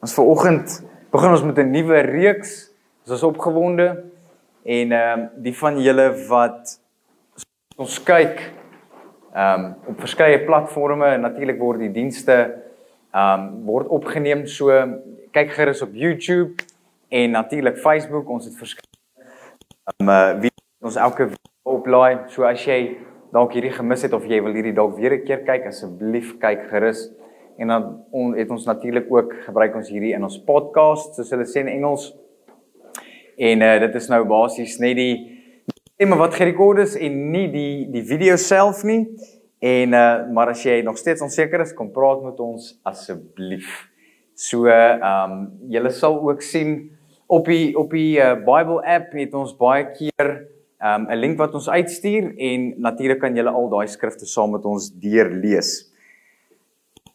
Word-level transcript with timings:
Ons 0.00 0.14
vanoggend 0.16 0.78
begin 1.12 1.34
ons 1.34 1.42
met 1.44 1.58
'n 1.58 1.70
nuwe 1.70 1.98
reeks. 2.00 2.72
Ons 3.04 3.16
is 3.16 3.22
opgewonde 3.22 4.04
en 4.64 4.92
ehm 4.92 5.20
um, 5.20 5.28
die 5.42 5.52
van 5.56 5.76
julle 5.82 6.06
wat 6.28 6.80
ons 7.76 8.02
kyk 8.02 8.40
ehm 9.34 9.64
um, 9.64 9.74
op 9.92 10.00
verskeie 10.00 10.44
platforms 10.44 11.04
en 11.04 11.20
natuurlik 11.20 11.58
word 11.58 11.78
die 11.84 11.92
dienste 11.92 12.32
ehm 13.12 13.40
um, 13.40 13.64
word 13.64 13.88
opgeneem 13.88 14.46
so 14.46 14.72
kyk 15.36 15.52
gerus 15.52 15.82
op 15.82 15.92
YouTube 15.92 16.64
en 17.08 17.30
natuurlik 17.30 17.76
Facebook. 17.76 18.28
Ons 18.28 18.44
het 18.44 18.56
verskeie 18.56 18.88
ehm 20.00 20.08
um, 20.08 20.40
wie 20.40 20.50
ons 20.80 20.96
elke 20.96 21.26
week 21.26 21.52
oplaai. 21.62 22.24
So 22.28 22.48
as 22.48 22.64
jy 22.64 22.96
dalk 23.32 23.52
hierdie 23.52 23.76
gemis 23.76 24.02
het 24.02 24.12
of 24.12 24.24
jy 24.24 24.40
wil 24.40 24.56
hierdie 24.56 24.74
dalk 24.74 24.96
weer 24.96 25.12
'n 25.12 25.24
keer 25.24 25.44
kyk, 25.44 25.66
asseblief 25.66 26.38
kyk 26.38 26.70
gerus 26.72 27.10
en 27.60 27.68
dan 27.68 28.04
on, 28.10 28.32
het 28.38 28.50
ons 28.50 28.64
natuurlik 28.64 29.10
ook 29.12 29.34
gebruik 29.44 29.74
ons 29.76 29.90
hierdie 29.92 30.14
in 30.16 30.24
ons 30.24 30.38
podcast 30.46 31.18
soos 31.18 31.32
hulle 31.34 31.44
sê 31.48 31.60
in 31.60 31.68
Engels. 31.74 32.08
En 33.36 33.64
uh, 33.64 33.74
dit 33.84 33.98
is 34.00 34.08
nou 34.12 34.22
basies 34.28 34.78
net 34.80 34.96
die 34.96 35.14
stemme 35.68 36.16
wat 36.20 36.38
gerekord 36.38 36.80
is 36.86 36.96
en 36.96 37.18
nie 37.34 37.46
die 37.52 37.84
die 37.92 38.04
video 38.08 38.38
self 38.40 38.80
nie. 38.88 39.02
En 39.60 39.92
uh, 39.92 40.04
maar 40.32 40.54
as 40.54 40.64
jy 40.64 40.78
nog 40.86 40.96
steeds 40.96 41.20
onseker 41.20 41.60
is, 41.60 41.76
kom 41.76 41.92
praat 41.92 42.24
met 42.24 42.40
ons 42.40 42.72
asseblief. 42.88 43.68
So 44.32 44.70
ehm 44.72 45.04
um, 45.04 45.44
julle 45.68 45.92
sal 45.92 46.16
ook 46.24 46.40
sien 46.40 46.78
op 47.28 47.44
die 47.44 47.76
op 47.76 47.92
die 47.92 48.16
uh, 48.16 48.38
Bible 48.40 48.80
app 48.88 49.12
het 49.12 49.36
ons 49.36 49.52
baie 49.60 49.84
keer 49.92 50.28
ehm, 50.80 51.04
'n 51.04 51.12
um, 51.12 51.20
link 51.20 51.36
wat 51.38 51.54
ons 51.54 51.68
uitstuur 51.68 52.32
en 52.36 52.72
natuurlik 52.80 53.20
kan 53.20 53.36
julle 53.36 53.52
al 53.52 53.68
daai 53.68 53.86
skrifte 53.86 54.26
saam 54.26 54.56
met 54.56 54.64
ons 54.64 54.88
deurlees. 54.96 55.89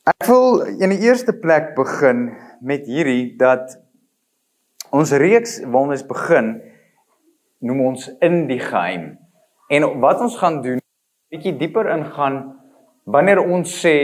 Ek 0.05 0.27
wil 0.29 0.59
in 0.85 0.91
die 0.93 1.01
eerste 1.07 1.33
plek 1.33 1.71
begin 1.73 2.27
met 2.61 2.83
hierdie 2.85 3.31
dat 3.39 3.71
ons 4.93 5.09
reeks 5.17 5.55
waarmee 5.63 5.95
ons 5.97 6.03
begin 6.05 6.49
noem 7.65 7.79
ons 7.87 8.03
in 8.21 8.43
die 8.45 8.59
geheim. 8.61 9.15
En 9.73 9.87
wat 10.03 10.19
ons 10.21 10.35
gaan 10.37 10.59
doen, 10.61 10.77
bietjie 11.33 11.55
dieper 11.57 11.89
ingaan 11.89 12.37
wanneer 13.09 13.41
ons 13.41 13.71
sê 13.81 13.95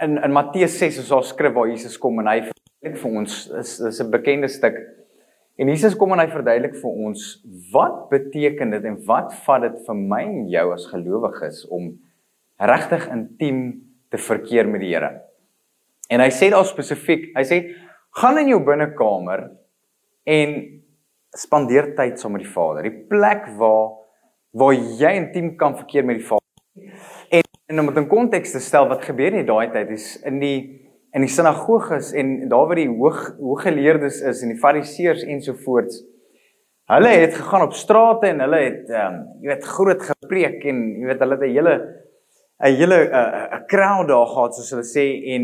in 0.00 0.16
in 0.16 0.32
Matteus 0.32 0.78
6 0.80 1.02
is 1.02 1.12
daar 1.12 1.26
skrif 1.28 1.52
waar 1.58 1.68
Jesus 1.68 1.98
kom 2.00 2.22
en 2.22 2.30
hy 2.32 2.38
verduidelik 2.46 2.96
vir 3.02 3.18
ons 3.20 3.36
is 3.60 3.74
is 3.90 4.00
'n 4.00 4.10
bekende 4.10 4.48
stuk. 4.48 4.80
En 5.60 5.68
Jesus 5.68 5.96
kom 5.96 6.12
en 6.12 6.24
hy 6.24 6.28
verduidelik 6.32 6.80
vir 6.80 7.04
ons 7.04 7.44
wat 7.72 8.08
beteken 8.08 8.70
dit 8.70 8.84
en 8.84 8.96
wat 9.04 9.34
vat 9.44 9.60
dit 9.60 9.76
vir 9.86 9.94
my 9.94 10.22
en 10.22 10.48
jou 10.48 10.72
as 10.72 10.86
gelowiges 10.86 11.66
om 11.68 11.98
regtig 12.56 13.04
intiem 13.12 13.87
te 14.10 14.18
verkeer 14.18 14.68
met 14.68 14.80
die 14.80 14.94
Here. 14.94 15.12
En 16.08 16.20
hy 16.20 16.30
sê 16.32 16.48
daar 16.50 16.66
spesifiek, 16.66 17.30
hy 17.36 17.44
sê 17.44 17.60
gaan 18.18 18.40
in 18.40 18.52
jou 18.54 18.60
binnekamer 18.64 19.44
en 20.28 20.56
spandeer 21.36 21.92
tyd 21.96 22.20
saam 22.20 22.36
met 22.36 22.44
die 22.46 22.52
Vader. 22.52 22.88
Die 22.88 23.06
plek 23.10 23.48
waar 23.60 23.96
waar 24.58 24.72
jy 24.72 25.10
intiem 25.20 25.52
kan 25.60 25.76
verkeer 25.76 26.06
met 26.08 26.18
die 26.18 26.26
Vader. 26.26 26.44
En, 27.36 27.44
en 27.68 27.80
om 27.82 27.90
dit 27.90 28.00
in 28.00 28.08
konteks 28.08 28.54
te 28.54 28.62
stel 28.64 28.88
wat 28.88 29.04
gebeur 29.04 29.36
in 29.36 29.46
daai 29.46 29.68
tyd 29.74 29.92
is 29.94 30.14
in 30.26 30.40
die 30.42 30.58
in 31.16 31.24
die 31.24 31.32
sinagoges 31.32 32.10
en 32.16 32.48
daar 32.50 32.66
waar 32.68 32.80
die 32.80 32.88
hoog 32.88 33.20
hooggeleerdes 33.38 34.20
is 34.28 34.42
en 34.44 34.52
die 34.52 34.60
fariseërs 34.60 35.24
ensovoorts. 35.24 36.02
Hulle 36.88 37.12
het 37.22 37.36
gegaan 37.36 37.64
op 37.64 37.76
strate 37.76 38.28
en 38.32 38.42
hulle 38.44 38.60
het 38.64 38.92
ehm 38.92 39.14
um, 39.14 39.22
jy 39.44 39.52
weet 39.52 39.70
groot 39.76 40.04
gepreek 40.10 40.64
en 40.72 40.82
jy 41.00 41.08
weet 41.08 41.24
hulle 41.24 41.36
het 41.36 41.46
'n 41.46 41.56
hele 41.56 41.74
'n 42.60 42.74
hele 42.74 42.98
'n 43.06 43.66
crowd 43.66 44.08
daar 44.08 44.26
gehad 44.26 44.54
soos 44.54 44.70
hulle 44.70 44.86
sê 44.86 45.06
en 45.34 45.42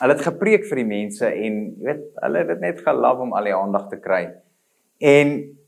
hulle 0.00 0.14
het 0.14 0.26
gepreek 0.26 0.64
vir 0.66 0.76
die 0.82 0.88
mense 0.88 1.26
en 1.26 1.54
jy 1.78 1.86
weet 1.86 2.04
hulle 2.22 2.38
het 2.38 2.48
dit 2.48 2.60
net 2.60 2.80
gelief 2.86 3.18
om 3.18 3.32
al 3.32 3.44
die 3.44 3.54
aandag 3.54 3.88
te 3.88 3.98
kry. 4.02 4.24
En 4.98 5.58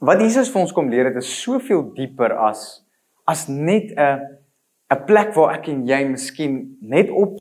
wat 0.00 0.20
Jesus 0.20 0.50
vir 0.52 0.60
ons 0.62 0.72
kom 0.72 0.90
leer 0.90 1.10
het 1.10 1.16
is 1.16 1.42
soveel 1.42 1.92
dieper 1.94 2.32
as 2.32 2.84
as 3.26 3.48
net 3.48 3.90
'n 3.96 4.20
'n 4.94 5.04
plek 5.06 5.34
waar 5.34 5.58
ek 5.58 5.68
en 5.68 5.86
jy 5.86 6.04
miskien 6.04 6.78
net 6.80 7.10
op 7.10 7.36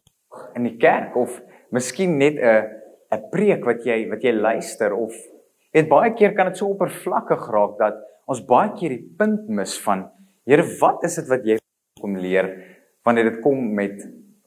in 0.55 0.63
die 0.63 0.77
kerk 0.77 1.15
of 1.15 1.41
miskien 1.71 2.17
net 2.17 2.35
'n 2.35 2.65
'n 3.11 3.29
preek 3.31 3.65
wat 3.65 3.85
jy 3.85 4.09
wat 4.09 4.23
jy 4.23 4.31
luister 4.31 4.93
of 4.93 5.13
weet 5.73 5.89
baie 5.89 6.13
keer 6.13 6.33
kan 6.33 6.47
dit 6.47 6.57
so 6.57 6.67
oppervlakkig 6.67 7.49
raak 7.51 7.77
dat 7.77 7.95
ons 8.27 8.45
baie 8.45 8.73
keer 8.73 8.89
die 8.89 9.07
punt 9.17 9.47
mis 9.49 9.77
van 9.85 10.09
Here 10.47 10.63
wat 10.79 11.03
is 11.03 11.15
dit 11.15 11.27
wat 11.27 11.43
jy 11.43 11.57
kom 11.99 12.15
leer 12.15 12.76
wanneer 13.07 13.31
dit 13.31 13.41
kom 13.43 13.73
met 13.75 14.01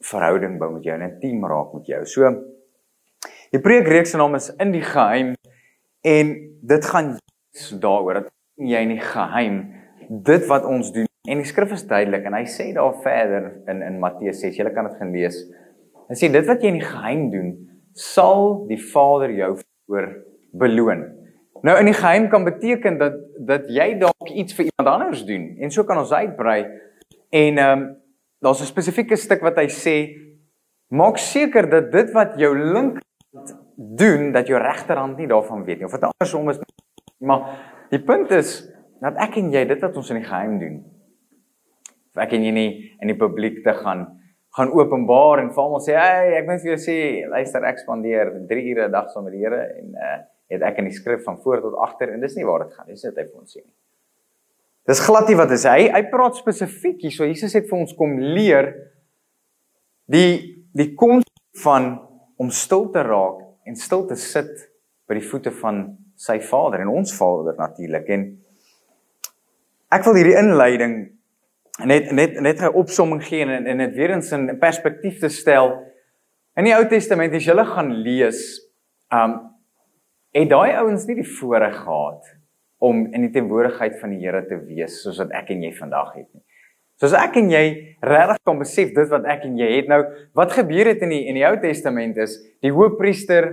verhouding 0.05 0.57
bou 0.61 0.71
met 0.75 0.85
jou 0.85 0.95
en 0.97 1.07
intiem 1.07 1.45
raak 1.49 1.73
met 1.77 1.87
jou. 1.89 2.01
So 2.09 2.29
die 3.51 3.61
preekreeks 3.61 4.13
se 4.13 4.19
naam 4.21 4.37
is 4.37 4.51
in 4.61 4.73
die 4.73 4.85
geheim 4.85 5.33
en 6.07 6.33
dit 6.61 6.89
gaan 6.93 7.15
daaroor 7.81 8.21
dat 8.21 8.29
jy 8.61 8.83
in 8.85 8.93
die 8.95 9.03
geheim 9.03 9.57
dit 10.09 10.45
wat 10.49 10.67
ons 10.67 10.91
doen 10.93 11.09
en 11.29 11.41
die 11.41 11.47
skrif 11.47 11.73
is 11.75 11.85
duidelik 11.87 12.25
en 12.27 12.37
hy 12.37 12.45
sê 12.49 12.71
daar 12.75 12.95
verder 13.03 13.51
in 13.69 13.83
in 13.85 13.99
Matteus 14.01 14.41
6, 14.41 14.57
jy 14.57 14.73
kan 14.73 14.89
dit 14.89 14.97
gaan 14.99 15.13
lees. 15.13 15.37
Hy 16.09 16.17
sê 16.17 16.29
dit 16.33 16.47
wat 16.47 16.63
jy 16.63 16.73
in 16.73 16.79
die 16.79 16.87
geheim 16.87 17.27
doen, 17.33 17.51
sal 17.97 18.65
die 18.69 18.79
Vader 18.91 19.33
jou 19.35 19.51
voor 19.61 20.09
beloon. 20.57 21.05
Nou 21.61 21.75
in 21.77 21.91
die 21.91 21.97
geheim 21.97 22.27
kan 22.29 22.45
beteken 22.47 22.97
dat 22.97 23.17
dat 23.37 23.69
jy 23.69 23.93
dalk 24.01 24.33
iets 24.33 24.57
vir 24.57 24.69
iemand 24.69 24.93
anders 24.95 25.25
doen 25.27 25.51
en 25.61 25.73
so 25.73 25.85
kan 25.85 26.01
ons 26.01 26.13
uitbrei 26.13 26.61
en 27.29 27.57
ehm 27.57 27.81
um, 27.81 27.89
daar's 28.41 28.61
'n 28.61 28.65
spesifieke 28.65 29.15
stuk 29.15 29.41
wat 29.41 29.57
hy 29.57 29.67
sê 29.69 29.95
maak 30.89 31.17
seker 31.17 31.69
dat 31.69 31.91
dit 31.91 32.11
wat 32.11 32.37
jou 32.37 32.53
linkerhand 32.57 33.57
doen 33.75 34.31
dat 34.31 34.47
jou 34.47 34.59
regterhand 34.59 35.17
nie 35.17 35.27
daarvan 35.27 35.63
weet 35.63 35.77
nie. 35.77 35.85
Of 35.85 35.91
dit 35.91 36.03
andersom 36.03 36.49
is 36.49 36.59
maar 37.19 37.59
die 37.89 38.01
punt 38.03 38.31
is 38.31 38.71
dat 39.01 39.17
ek 39.21 39.37
en 39.41 39.51
jy 39.53 39.65
dit 39.69 39.83
wat 39.83 39.97
ons 39.97 40.09
in 40.13 40.21
die 40.21 40.27
geheim 40.27 40.57
doen 40.61 40.81
of 42.11 42.23
ek 42.25 42.33
en 42.37 42.43
jy 42.43 42.53
nie 42.55 42.71
in 43.01 43.11
die 43.11 43.17
publiek 43.17 43.61
te 43.65 43.73
gaan 43.77 44.07
gaan 44.57 44.73
openbaar 44.75 45.39
en 45.39 45.53
vir 45.55 45.63
almal 45.63 45.83
sê 45.83 45.95
hey 45.95 46.35
ek 46.41 46.49
moet 46.49 46.63
vir 46.63 46.73
jou 46.73 46.79
sê 46.83 46.97
luister 47.31 47.63
ek 47.67 47.79
spandeer 47.79 48.33
3 48.49 48.65
ure 48.73 48.87
'n 48.87 48.91
dag 48.91 49.07
saam 49.11 49.23
met 49.27 49.37
die 49.37 49.43
Here 49.45 49.61
en 49.79 49.95
uh, 49.95 50.17
het 50.51 50.65
ek 50.67 50.81
in 50.83 50.89
die 50.89 50.97
skrif 50.97 51.23
van 51.23 51.39
voor 51.39 51.61
tot 51.61 51.77
agter 51.87 52.11
en 52.13 52.19
dis 52.19 52.35
nie 52.35 52.45
waar 52.45 52.65
dit 52.65 52.73
gaan 52.73 52.89
dis 52.89 53.05
net 53.07 53.15
hy 53.15 53.25
vir 53.29 53.39
ons 53.39 53.55
sê 53.55 53.61
nie 53.63 53.73
Dis 54.89 55.01
glad 55.05 55.29
nie 55.29 55.37
wat 55.37 55.51
is 55.53 55.67
hy 55.69 55.89
hy 55.93 56.01
praat 56.09 56.39
spesifiek 56.39 57.03
hier 57.05 57.13
so 57.13 57.27
Jesus 57.27 57.53
het 57.57 57.69
vir 57.69 57.83
ons 57.83 57.93
kom 57.97 58.17
leer 58.17 58.73
die 60.11 60.57
die 60.73 60.93
konsep 60.97 61.61
van 61.63 61.93
om 62.41 62.49
stil 62.55 62.87
te 62.93 63.03
raak 63.05 63.43
en 63.67 63.77
stil 63.77 64.07
te 64.09 64.17
sit 64.17 64.51
by 65.07 65.19
die 65.19 65.27
voete 65.27 65.51
van 65.61 65.83
sy 66.17 66.39
Vader 66.41 66.81
en 66.81 66.93
ons 66.95 67.13
Vader 67.13 67.57
natuurlik 67.59 68.09
en 68.15 68.25
ek 69.91 70.05
wil 70.07 70.17
hierdie 70.17 70.39
inleiding 70.39 70.95
net 71.85 72.11
net 72.11 72.39
net 72.41 72.61
'n 72.61 72.73
opsomming 72.73 73.21
gee 73.23 73.45
en 73.45 73.67
en 73.67 73.77
dit 73.77 73.95
weer 73.95 74.11
eens 74.11 74.31
in 74.31 74.57
perspektief 74.59 75.19
te 75.19 75.29
stel. 75.29 75.71
In 76.57 76.65
die 76.65 76.75
Ou 76.75 76.85
Testament 76.87 77.33
as 77.33 77.45
jy 77.45 77.53
hulle 77.53 77.65
gaan 77.65 77.93
lees 78.03 78.59
um 79.11 79.39
het 80.33 80.49
daai 80.49 80.71
ouens 80.79 81.05
nie 81.05 81.15
die 81.15 81.31
voorreg 81.39 81.75
gehad 81.75 82.40
om 82.81 83.03
in 83.13 83.27
die 83.27 83.33
teenwoordigheid 83.33 83.99
van 84.01 84.15
die 84.15 84.23
Here 84.23 84.41
te 84.47 84.57
wees 84.65 85.01
soos 85.03 85.19
wat 85.21 85.33
ek 85.37 85.51
en 85.53 85.61
jy 85.63 85.71
vandag 85.77 86.15
het 86.15 86.27
nie. 86.33 86.41
Soos 87.01 87.13
ek 87.17 87.37
en 87.37 87.49
jy 87.49 87.65
regtig 88.05 88.39
kan 88.45 88.61
besef 88.61 88.93
dit 88.93 89.09
wat 89.09 89.27
ek 89.29 89.45
en 89.45 89.57
jy 89.57 89.67
het. 89.75 89.89
Nou 89.89 90.01
wat 90.37 90.55
gebeur 90.57 90.89
het 90.89 91.01
in 91.05 91.13
die 91.13 91.23
in 91.29 91.37
die 91.37 91.45
Ou 91.45 91.55
Testament 91.61 92.17
is 92.21 92.39
die 92.65 92.73
hoofpriester 92.73 93.51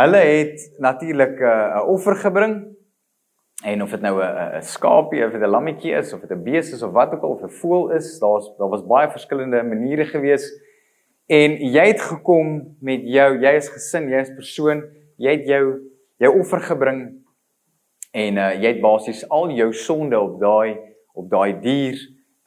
hulle 0.00 0.20
het 0.20 0.64
natuurlik 0.80 1.36
'n 1.40 1.44
uh, 1.44 1.80
'n 1.80 1.88
offer 1.92 2.16
gebring. 2.16 2.54
En 3.64 3.82
of 3.82 3.90
dit 3.90 4.00
nou 4.00 4.20
'n 4.20 4.56
'n 4.58 4.62
skaapie 4.62 5.24
of 5.26 5.34
'n 5.34 5.46
lammetjie 5.46 5.92
is 5.96 6.12
of 6.12 6.20
dit 6.20 6.30
'n 6.30 6.42
bees 6.42 6.72
is 6.72 6.82
of 6.82 6.92
wat 6.92 7.12
ook 7.12 7.22
al 7.22 7.36
of 7.36 7.42
'n 7.42 7.56
voël 7.60 7.90
is, 7.92 8.18
daar's 8.18 8.48
daar 8.58 8.68
was 8.68 8.86
baie 8.86 9.10
verskillende 9.10 9.62
maniere 9.62 10.04
gewees. 10.04 10.44
En 11.26 11.56
jy 11.56 11.86
het 11.86 12.00
gekom 12.00 12.76
met 12.80 13.00
jou 13.04 13.40
jy 13.40 13.52
is 13.56 13.68
gesin, 13.68 14.08
jy 14.08 14.20
is 14.20 14.34
persoon, 14.34 14.82
jy 15.16 15.30
het 15.30 15.46
jou 15.46 15.80
jou 16.16 16.38
offer 16.40 16.60
gebring 16.60 17.23
en 18.14 18.38
uh, 18.38 18.50
jy 18.62 18.76
het 18.76 18.82
basies 18.82 19.24
al 19.34 19.50
jou 19.56 19.72
sonde 19.74 20.18
op 20.20 20.38
daai 20.40 20.76
op 21.14 21.30
daai 21.30 21.60
dier 21.62 21.98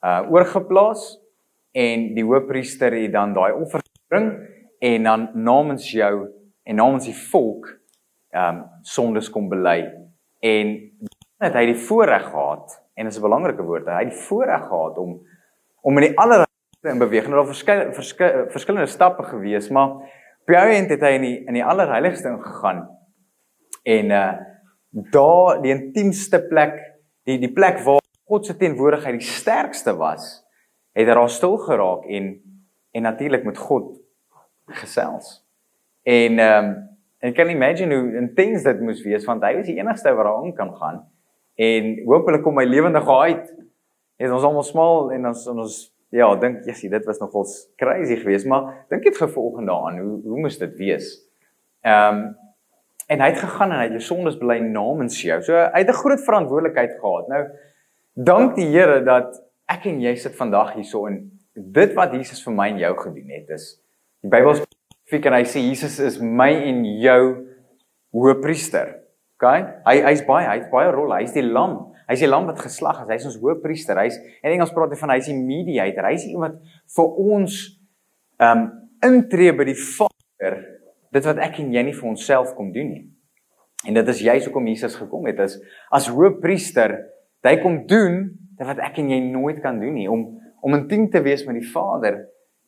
uh 0.06 0.22
oorgeplaas 0.32 1.18
en 1.78 2.14
die 2.16 2.24
hoofpriester 2.24 2.96
het 2.96 3.12
dan 3.12 3.34
daai 3.36 3.52
offer 3.52 3.84
gebring 3.84 4.32
en 4.80 5.04
dan 5.04 5.30
namens 5.34 5.90
jou 5.92 6.28
en 6.64 6.80
namens 6.80 7.08
die 7.10 7.18
volk 7.32 7.74
ehm 8.32 8.58
um, 8.60 8.66
sondes 8.82 9.30
kom 9.32 9.48
bely. 9.50 9.88
En 10.40 10.74
het 11.42 11.56
hy 11.56 11.66
die 11.72 11.80
voorreg 11.88 12.28
gehad 12.32 12.76
en 12.96 13.06
dit 13.06 13.14
is 13.14 13.20
'n 13.20 13.28
belangrike 13.28 13.64
woord 13.64 13.88
hy 13.88 14.04
het 14.04 14.12
die 14.12 14.26
voorreg 14.28 14.68
gehad 14.68 14.98
om 14.98 15.20
om 15.82 15.98
in 15.98 16.08
die 16.08 16.18
allerheiligste 16.18 16.92
in 16.92 17.00
beweging 17.00 17.34
nou 17.34 17.42
daar 17.44 17.54
verskeie 17.54 17.94
verskillende, 17.94 18.52
verskillende 18.52 18.88
stappe 18.88 19.24
gewees 19.24 19.70
maar 19.70 19.90
op 20.42 20.54
jou 20.54 20.70
end 20.70 20.90
het 20.90 21.02
hy 21.02 21.16
in 21.20 21.22
die 21.22 21.38
in 21.46 21.54
die 21.54 21.66
allerheiligste 21.66 22.30
ingegaan. 22.30 22.88
En 23.84 24.12
uh 24.12 24.56
daar 25.12 25.62
die 25.62 25.74
intiemste 25.74 26.42
plek 26.50 26.76
die 27.28 27.40
die 27.40 27.54
plek 27.54 27.80
waar 27.86 28.02
God 28.28 28.46
se 28.46 28.58
teenwoordigheid 28.58 29.20
die 29.20 29.30
sterkste 29.30 29.96
was 29.98 30.48
het 30.98 31.08
daar 31.08 31.30
stil 31.30 31.58
geraak 31.58 32.06
en 32.06 32.36
en 32.92 33.02
natuurlik 33.02 33.44
met 33.44 33.58
God 33.58 34.00
gesels. 34.66 35.46
En 36.02 36.40
ehm 36.40 36.66
um, 36.66 36.86
en 37.20 37.34
kan 37.34 37.50
imagine 37.50 37.96
hoe 37.96 38.16
intens 38.16 38.64
dit 38.64 38.82
moes 38.82 39.02
wees 39.04 39.26
want 39.26 39.44
hy 39.44 39.56
was 39.56 39.66
die 39.66 39.78
enigste 39.78 40.14
wat 40.14 40.26
daarin 40.26 40.54
kan 40.54 40.76
gaan. 40.76 41.00
En 41.56 42.04
hopelik 42.06 42.44
kom 42.46 42.58
hy 42.58 42.66
lewendig 42.66 43.10
uit. 43.10 43.54
Het 44.18 44.32
ons 44.32 44.44
almal 44.44 44.64
smal 44.64 45.12
en 45.14 45.26
ons 45.26 45.48
ons 45.48 45.78
ja 46.10 46.30
dink 46.40 46.66
jy 46.66 46.90
dit 46.90 47.06
was 47.06 47.20
nogals 47.20 47.56
crazy 47.76 48.16
geweest. 48.16 48.46
Maar 48.46 48.86
dink 48.90 49.04
dit 49.04 49.18
gevolgende 49.18 49.72
aan 49.72 50.00
hoe 50.00 50.20
hoe 50.24 50.40
moes 50.40 50.58
dit 50.58 50.76
wees? 50.78 51.14
Ehm 51.82 52.16
um, 52.16 52.36
en 53.08 53.24
hy 53.24 53.32
het 53.32 53.40
gegaan 53.40 53.72
en 53.72 53.80
hy 53.80 53.88
het 53.88 53.96
jou 53.98 54.04
sondes 54.04 54.38
bely 54.40 54.60
namens 54.64 55.18
jou. 55.22 55.40
So 55.42 55.56
hy 55.56 55.80
het 55.84 55.90
'n 55.90 56.02
groot 56.04 56.24
verantwoordelikheid 56.26 57.00
gehad. 57.00 57.28
Nou 57.28 57.44
dank 58.14 58.56
die 58.56 58.68
Here 58.68 59.04
dat 59.04 59.42
ek 59.70 59.86
en 59.86 60.02
jy 60.02 60.16
sit 60.16 60.36
vandag 60.36 60.74
hierso 60.74 61.08
en 61.08 61.32
dit 61.56 61.94
wat 61.94 62.14
Jesus 62.14 62.44
vir 62.44 62.54
my 62.54 62.70
en 62.70 62.78
jou 62.78 62.94
gedoen 62.98 63.30
het 63.30 63.50
is 63.50 63.82
die 64.22 64.30
Bybel 64.30 64.56
spesifiek 64.56 65.26
en 65.26 65.34
hy 65.34 65.44
sê 65.44 65.60
Jesus 65.60 66.00
is 66.00 66.20
my 66.20 66.52
en 66.52 66.84
jou 67.02 67.48
hoëpriester. 68.12 68.96
OK? 69.38 69.46
Hy 69.86 70.02
hy's 70.02 70.24
baie 70.26 70.48
hy's 70.48 70.70
baie 70.72 70.92
rol. 70.92 71.14
Hy's 71.14 71.34
die 71.34 71.46
lam. 71.46 71.94
Hy's 72.08 72.20
die 72.20 72.30
lam 72.30 72.46
wat 72.46 72.60
geslag 72.60 73.04
is. 73.04 73.10
Hy's 73.10 73.26
ons 73.26 73.40
hoëpriester. 73.42 74.00
Hy's 74.00 74.18
in 74.44 74.52
Engels 74.52 74.74
praat 74.74 74.92
hy 74.92 74.98
van 74.98 75.10
hy's 75.10 75.30
die 75.30 75.38
mediator. 75.38 76.08
Hy's 76.10 76.26
iemand 76.26 76.60
vir 76.96 77.06
ons 77.34 77.80
ehm 78.40 78.58
um, 78.58 78.68
intree 79.06 79.52
by 79.54 79.68
die 79.68 79.78
Vader 79.78 80.56
dit 81.14 81.28
wat 81.28 81.40
ek 81.44 81.60
en 81.64 81.74
jy 81.74 81.84
nie 81.88 81.96
vir 81.96 82.10
onsself 82.10 82.54
kom 82.58 82.72
doen 82.76 82.90
nie. 82.92 83.04
En 83.88 83.96
dit 83.98 84.10
is 84.14 84.24
juist 84.26 84.50
hoekom 84.50 84.68
Jesus 84.68 84.98
gekom 85.00 85.28
het 85.30 85.40
is 85.44 85.60
as 85.94 86.10
hoëpriester, 86.12 86.96
hy 87.48 87.56
kom 87.62 87.84
doen 87.88 88.26
dit 88.58 88.66
wat 88.68 88.82
ek 88.84 88.98
en 89.00 89.12
jy 89.14 89.20
nooit 89.30 89.62
kan 89.64 89.80
doen 89.80 89.96
nie 89.96 90.10
om 90.12 90.34
om 90.66 90.74
intiem 90.74 91.06
te 91.14 91.22
wees 91.24 91.46
met 91.46 91.60
die 91.60 91.70
Vader. 91.70 92.18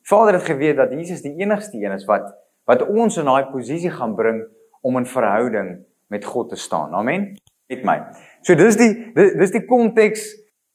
Vader 0.08 0.38
het 0.38 0.46
geweet 0.46 0.78
dat 0.78 0.92
Jesus 0.94 1.24
die 1.24 1.34
enigste 1.42 1.76
een 1.76 1.92
is 1.92 2.06
wat 2.08 2.30
wat 2.70 2.86
ons 2.86 3.18
in 3.18 3.28
daai 3.28 3.50
posisie 3.50 3.90
gaan 3.92 4.14
bring 4.16 4.44
om 4.86 4.96
in 4.96 5.08
verhouding 5.08 5.72
met 6.08 6.24
God 6.24 6.48
te 6.54 6.56
staan. 6.56 6.94
Amen. 6.94 7.34
Met 7.68 7.82
my. 7.84 7.98
So 8.46 8.54
dis 8.56 8.78
die 8.78 8.92
dis 9.14 9.52
die 9.52 9.66
konteks 9.66 10.30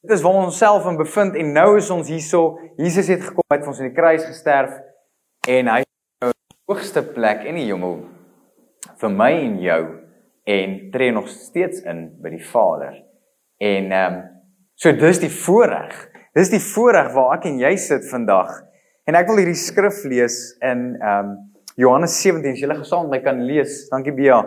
Dit 0.06 0.18
is 0.18 0.22
waar 0.22 0.36
ons 0.38 0.52
onsself 0.52 0.84
in 0.86 0.96
bevind 0.96 1.34
en 1.34 1.48
nou 1.50 1.70
is 1.76 1.88
ons 1.90 2.06
hierso. 2.06 2.60
Jesus 2.78 3.08
het 3.10 3.24
gekom, 3.26 3.42
hy 3.50 3.56
het 3.56 3.64
vir 3.64 3.72
ons 3.72 3.80
aan 3.80 3.88
die 3.88 3.96
kruis 3.96 4.22
gesterf 4.22 4.76
en 5.50 5.70
hy 5.72 5.80
hoogste 6.66 7.02
plek 7.14 7.44
in 7.46 7.60
die 7.60 7.68
hemel 7.68 8.00
vir 8.98 9.12
my 9.14 9.30
en 9.38 9.58
jou 9.62 9.82
en 10.50 10.76
tree 10.90 11.14
nog 11.14 11.28
steeds 11.30 11.84
in 11.86 12.08
by 12.22 12.32
die 12.34 12.42
Vader. 12.42 12.96
En 13.62 13.92
ehm 13.92 14.16
um, 14.16 14.22
so 14.76 14.92
dis 14.92 15.20
die 15.22 15.32
voorreg. 15.32 15.94
Dis 16.36 16.50
die 16.52 16.60
voorreg 16.60 17.12
waar 17.14 17.36
ek 17.38 17.46
en 17.48 17.60
jy 17.62 17.70
sit 17.80 18.04
vandag. 18.10 18.50
En 19.08 19.16
ek 19.16 19.30
wil 19.30 19.40
hierdie 19.40 19.58
skrif 19.58 20.02
lees 20.10 20.40
in 20.58 20.96
ehm 20.98 21.30
um, 21.30 21.36
Johannes 21.76 22.14
17. 22.22 22.54
As 22.54 22.58
jy 22.58 22.66
hulle 22.66 22.78
gesaam 22.80 23.06
met 23.06 23.18
my 23.18 23.20
kan 23.24 23.42
lees. 23.46 23.84
Dankie 23.92 24.14
Bea. 24.16 24.40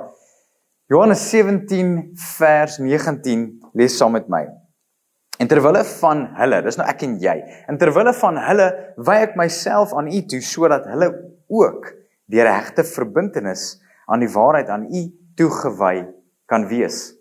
Johannes 0.89 1.21
17 1.30 2.18
vers 2.36 2.80
19 2.81 3.45
lees 3.77 3.95
saam 3.98 4.16
met 4.18 4.27
my. 4.27 4.42
En 5.39 5.48
terwille 5.48 5.83
van 6.01 6.25
hulle, 6.39 6.63
dis 6.66 6.80
nou 6.81 6.88
ek 6.89 7.06
en 7.06 7.13
jy. 7.21 7.36
En 7.69 7.77
terwille 7.80 8.12
van 8.18 8.42
hulle 8.44 8.68
wy 9.07 9.19
ek 9.27 9.38
myself 9.39 9.94
aan 9.95 10.10
U 10.12 10.24
toe 10.33 10.42
sodat 10.44 10.89
hulle 10.89 11.13
ook 11.48 11.94
deur 12.29 12.47
regte 12.47 12.85
verbintenis 12.85 13.79
aan 14.09 14.23
die 14.23 14.31
waarheid 14.31 14.69
aan 14.69 14.87
u 14.89 15.05
toegewy 15.37 16.07
kan 16.49 16.67
wees. 16.69 17.13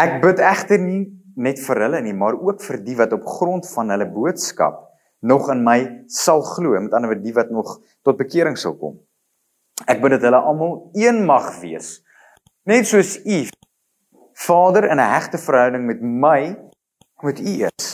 Ek 0.00 0.20
bid 0.22 0.40
egter 0.42 0.80
nie 0.80 1.04
net 1.36 1.58
vir 1.64 1.80
hulle 1.86 2.00
nie, 2.04 2.14
maar 2.14 2.36
ook 2.38 2.62
vir 2.62 2.80
die 2.84 2.96
wat 2.98 3.14
op 3.16 3.26
grond 3.26 3.66
van 3.74 3.90
hulle 3.90 4.06
boodskap 4.10 4.82
nog 5.24 5.48
in 5.50 5.64
my 5.64 5.78
sal 6.12 6.42
glo, 6.44 6.76
met 6.80 6.92
ander 6.92 7.10
woorde 7.10 7.24
die 7.24 7.34
wat 7.34 7.50
nog 7.50 7.78
tot 8.04 8.18
bekering 8.20 8.58
sal 8.60 8.76
kom. 8.76 8.98
Ek 9.88 10.02
bid 10.02 10.16
dat 10.16 10.26
hulle 10.28 10.40
almal 10.44 10.90
een 10.94 11.24
mag 11.26 11.48
wees, 11.62 11.98
net 12.68 12.86
soos 12.88 13.16
u 13.24 13.44
Vader 14.34 14.90
in 14.90 14.98
'n 14.98 15.10
hegte 15.14 15.38
verhouding 15.38 15.86
met 15.86 16.00
my 16.02 16.56
met 17.22 17.38
u 17.40 17.52
is 17.64 17.93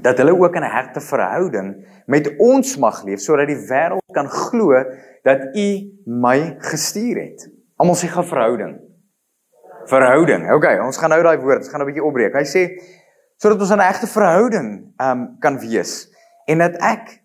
dat 0.00 0.18
hulle 0.18 0.38
ook 0.38 0.54
in 0.54 0.62
'n 0.62 0.74
hegte 0.76 1.00
verhouding 1.00 1.86
met 2.06 2.36
ons 2.36 2.76
mag 2.76 3.02
leef 3.04 3.20
sodat 3.20 3.46
die 3.46 3.66
wêreld 3.68 4.12
kan 4.12 4.28
glo 4.28 4.84
dat 5.22 5.56
U 5.56 5.68
my 6.04 6.56
gestuur 6.58 7.16
het. 7.20 7.50
Almal 7.76 7.96
sê 7.96 8.08
gaan 8.08 8.26
verhouding. 8.26 8.80
Verhouding. 9.84 10.52
Okay, 10.52 10.78
ons 10.78 10.96
gaan 10.96 11.10
nou 11.10 11.22
daai 11.22 11.38
woord, 11.38 11.58
ons 11.58 11.68
gaan 11.68 11.80
'n 11.80 11.86
bietjie 11.86 12.04
opbreek. 12.04 12.34
Hy 12.34 12.44
sê 12.44 12.62
sodat 13.36 13.60
ons 13.60 13.70
'n 13.70 13.80
egte 13.80 14.06
verhouding 14.06 14.94
ehm 14.96 15.10
um, 15.10 15.36
kan 15.40 15.58
wees 15.58 16.10
en 16.46 16.58
dat 16.58 16.76
ek 16.76 17.22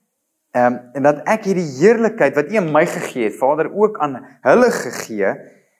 ehm 0.51 0.73
um, 0.73 0.79
en 0.93 1.03
dat 1.03 1.21
ek 1.27 1.43
hierdie 1.43 1.69
heerlikheid 1.79 2.35
wat 2.35 2.51
U 2.51 2.61
my 2.61 2.85
gegee 2.85 3.23
het, 3.23 3.37
Vader, 3.37 3.69
ook 3.73 3.99
aan 3.99 4.25
hulle 4.41 4.71
gegee, 4.71 5.29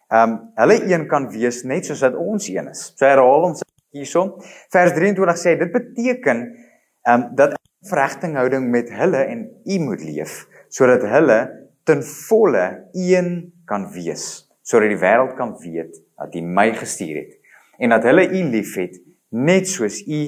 ehm 0.08 0.30
um, 0.30 0.52
hulle 0.56 0.78
een 0.86 1.08
kan 1.08 1.30
wees 1.30 1.64
net 1.64 1.86
soos 1.86 2.00
dat 2.00 2.16
ons 2.16 2.48
een 2.48 2.68
is. 2.68 2.94
So 2.96 3.06
herhaal 3.06 3.50
ons 3.50 3.64
hierso. 3.92 4.38
Vers 4.70 4.94
23 4.94 5.38
sê 5.38 5.58
dit 5.58 5.72
beteken 5.72 6.67
ehm 7.08 7.22
um, 7.22 7.36
dat 7.36 7.56
verregtinghouding 7.88 8.68
met 8.70 8.90
hulle 8.92 9.24
en 9.32 9.48
U 9.64 9.80
moet 9.80 10.04
leef 10.04 10.48
sodat 10.68 11.06
hulle 11.08 11.40
ten 11.88 12.04
volle 12.04 12.90
een 12.92 13.30
kan 13.66 13.88
wees 13.94 14.48
sodat 14.62 14.92
die 14.92 15.00
wêreld 15.00 15.38
kan 15.40 15.56
weet 15.64 15.96
dat 16.20 16.36
U 16.36 16.42
my 16.42 16.74
gestuur 16.76 17.16
het 17.22 17.38
en 17.80 17.96
dat 17.96 18.04
hulle 18.04 18.28
U 18.28 18.44
liefhet 18.52 19.00
net 19.30 19.68
soos 19.68 20.02
U 20.08 20.22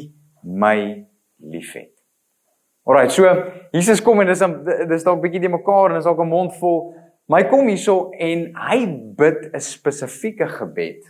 my 0.43 1.05
liefhet. 1.39 1.91
Alraai, 2.87 3.09
so 3.09 3.27
Jesus 3.71 4.01
kom 4.01 4.21
en 4.23 4.29
dis 4.31 4.41
dis 4.89 5.05
dalk 5.05 5.21
bietjie 5.23 5.43
die 5.43 5.51
mekaar 5.51 5.91
en 5.91 5.99
is 5.99 6.07
dalk 6.07 6.21
'n 6.23 6.31
mond 6.31 6.55
vol. 6.59 6.95
Maar 7.27 7.43
hy 7.43 7.49
kom 7.49 7.67
hierso 7.67 8.09
en 8.17 8.47
hy 8.55 8.79
bid 9.17 9.51
'n 9.53 9.59
spesifieke 9.59 10.47
gebed. 10.47 11.03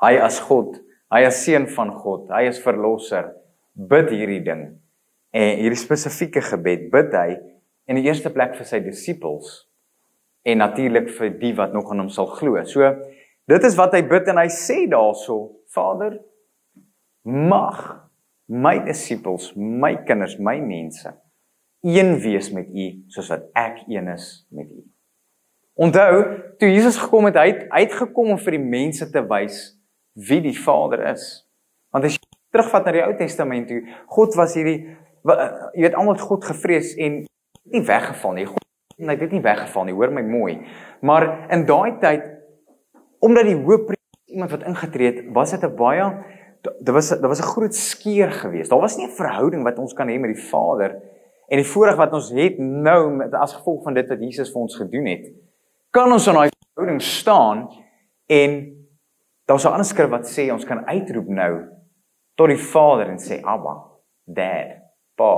Hy 0.00 0.18
as 0.20 0.40
God, 0.40 0.76
hy 1.10 1.24
as 1.24 1.44
seun 1.44 1.66
van 1.66 1.90
God, 1.90 2.28
hy 2.28 2.46
is 2.48 2.60
verlosser, 2.60 3.32
bid 3.76 4.10
hierdie 4.10 4.42
ding. 4.44 4.64
En 5.36 5.60
hierdie 5.60 5.80
spesifieke 5.80 6.42
gebed 6.44 6.88
bid 6.92 7.12
hy 7.16 7.36
in 7.86 8.00
die 8.00 8.06
eerste 8.08 8.32
plek 8.34 8.56
vir 8.58 8.68
sy 8.68 8.80
disippels 8.84 9.66
en 10.46 10.62
natuurlik 10.62 11.10
vir 11.18 11.34
die 11.40 11.52
wat 11.58 11.74
nog 11.74 11.90
aan 11.92 12.04
hom 12.04 12.10
sal 12.12 12.30
glo. 12.38 12.56
So 12.64 12.88
dit 13.50 13.68
is 13.68 13.76
wat 13.78 13.94
hy 13.94 14.02
bid 14.08 14.32
en 14.32 14.40
hy 14.40 14.48
sê 14.52 14.86
daarso: 14.90 15.60
Vader, 15.74 16.16
mag 17.26 17.84
my 18.46 18.78
disippels, 18.86 19.52
my 19.56 19.96
kinders, 20.06 20.38
my 20.38 20.58
mense 20.62 21.12
een 21.86 22.18
wees 22.18 22.50
met 22.50 22.68
U 22.68 22.86
soos 23.12 23.28
wat 23.30 23.46
ek 23.54 23.82
een 23.86 24.08
is 24.08 24.46
met 24.50 24.70
U. 24.70 24.82
Onthou, 25.74 26.22
toe 26.58 26.70
Jesus 26.72 26.96
gekom 26.96 27.28
het, 27.28 27.36
hy 27.36 27.50
het 27.52 27.66
uitgekom 27.70 28.32
om 28.34 28.40
vir 28.40 28.56
die 28.56 28.64
mense 28.64 29.06
te 29.12 29.22
wys 29.28 29.58
wie 30.16 30.40
die 30.42 30.56
Vader 30.56 31.04
is. 31.12 31.26
Want 31.92 32.08
as 32.08 32.16
jy 32.16 32.25
terugvat 32.56 32.88
na 32.88 32.94
die 32.96 33.04
Ou 33.04 33.12
Testament 33.18 33.68
toe, 33.68 33.82
God 34.16 34.36
was 34.40 34.56
hierdie 34.56 34.96
jy 35.26 35.82
weet 35.82 35.96
almal 35.98 36.14
het 36.14 36.24
God 36.24 36.44
gevrees 36.46 36.94
en 37.02 37.24
nie 37.72 37.82
weggeval 37.82 38.36
nie. 38.36 38.46
God 38.46 38.62
het 39.10 39.20
dit 39.20 39.34
nie 39.36 39.42
weggeval 39.44 39.88
nie. 39.88 39.94
Hoor 39.96 40.12
my 40.14 40.22
mooi. 40.24 40.54
Maar 41.04 41.50
in 41.52 41.66
daai 41.68 41.98
tyd 42.00 42.32
omdat 43.24 43.48
die 43.48 43.58
hoofpriester 43.58 44.32
iemand 44.32 44.52
wat 44.52 44.66
ingetree 44.68 45.10
het, 45.10 45.20
was 45.34 45.50
dit 45.50 45.62
'n 45.64 45.76
baie 45.76 46.06
daar 46.66 46.94
was 46.94 47.08
daar 47.08 47.28
was 47.28 47.40
'n 47.40 47.52
groot 47.54 47.74
skeur 47.74 48.30
geweest. 48.32 48.70
Daar 48.70 48.80
was 48.80 48.96
nie 48.96 49.06
'n 49.06 49.16
verhouding 49.16 49.62
wat 49.62 49.78
ons 49.78 49.92
kan 49.92 50.08
hê 50.08 50.18
met 50.18 50.34
die 50.34 50.42
Vader 50.42 50.90
en 51.48 51.56
die 51.56 51.66
voorreg 51.66 51.96
wat 51.96 52.12
ons 52.12 52.30
het 52.30 52.58
nou 52.58 53.10
met 53.10 53.32
as 53.34 53.54
gevolg 53.54 53.82
van 53.82 53.94
dit 53.94 54.08
wat 54.08 54.20
Jesus 54.20 54.52
vir 54.52 54.60
ons 54.60 54.76
gedoen 54.76 55.06
het. 55.06 55.32
Kan 55.90 56.12
ons 56.12 56.26
in 56.26 56.34
daai 56.34 56.48
verhouding 56.74 57.02
staan 57.02 57.70
en 58.26 58.50
daar's 59.44 59.64
'n 59.64 59.68
ander 59.68 59.84
skrif 59.84 60.08
wat 60.08 60.38
sê 60.38 60.52
ons 60.52 60.64
kan 60.64 60.86
uitroep 60.86 61.28
nou 61.28 61.75
tot 62.36 62.52
die 62.52 62.60
Vader 62.60 63.10
en 63.10 63.20
sê 63.22 63.40
Abba, 63.42 63.76
Dad, 64.24 64.82
Pa. 65.16 65.32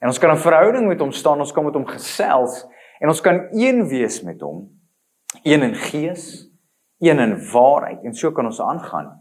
En 0.00 0.08
ons 0.08 0.18
kan 0.18 0.30
'n 0.32 0.36
verhouding 0.36 0.86
met 0.88 1.00
hom 1.00 1.12
staan, 1.12 1.40
ons 1.40 1.52
kan 1.52 1.64
met 1.64 1.74
hom 1.74 1.86
gesels 1.86 2.66
en 3.00 3.08
ons 3.08 3.20
kan 3.20 3.48
een 3.52 3.88
wees 3.88 4.22
met 4.22 4.40
hom. 4.40 4.68
Een 5.42 5.62
in 5.62 5.74
gees, 5.74 6.50
een 6.98 7.18
in 7.18 7.50
waarheid 7.52 8.04
en 8.04 8.14
so 8.14 8.32
kan 8.32 8.46
ons 8.46 8.60
aangaan. 8.60 9.20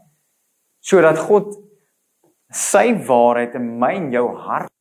Sodat 0.79 1.17
God 1.17 1.55
sy 2.49 2.93
waarheid 3.05 3.53
in 3.55 3.77
my 3.79 3.93
en 3.93 4.11
jou 4.11 4.35
hart 4.35 4.71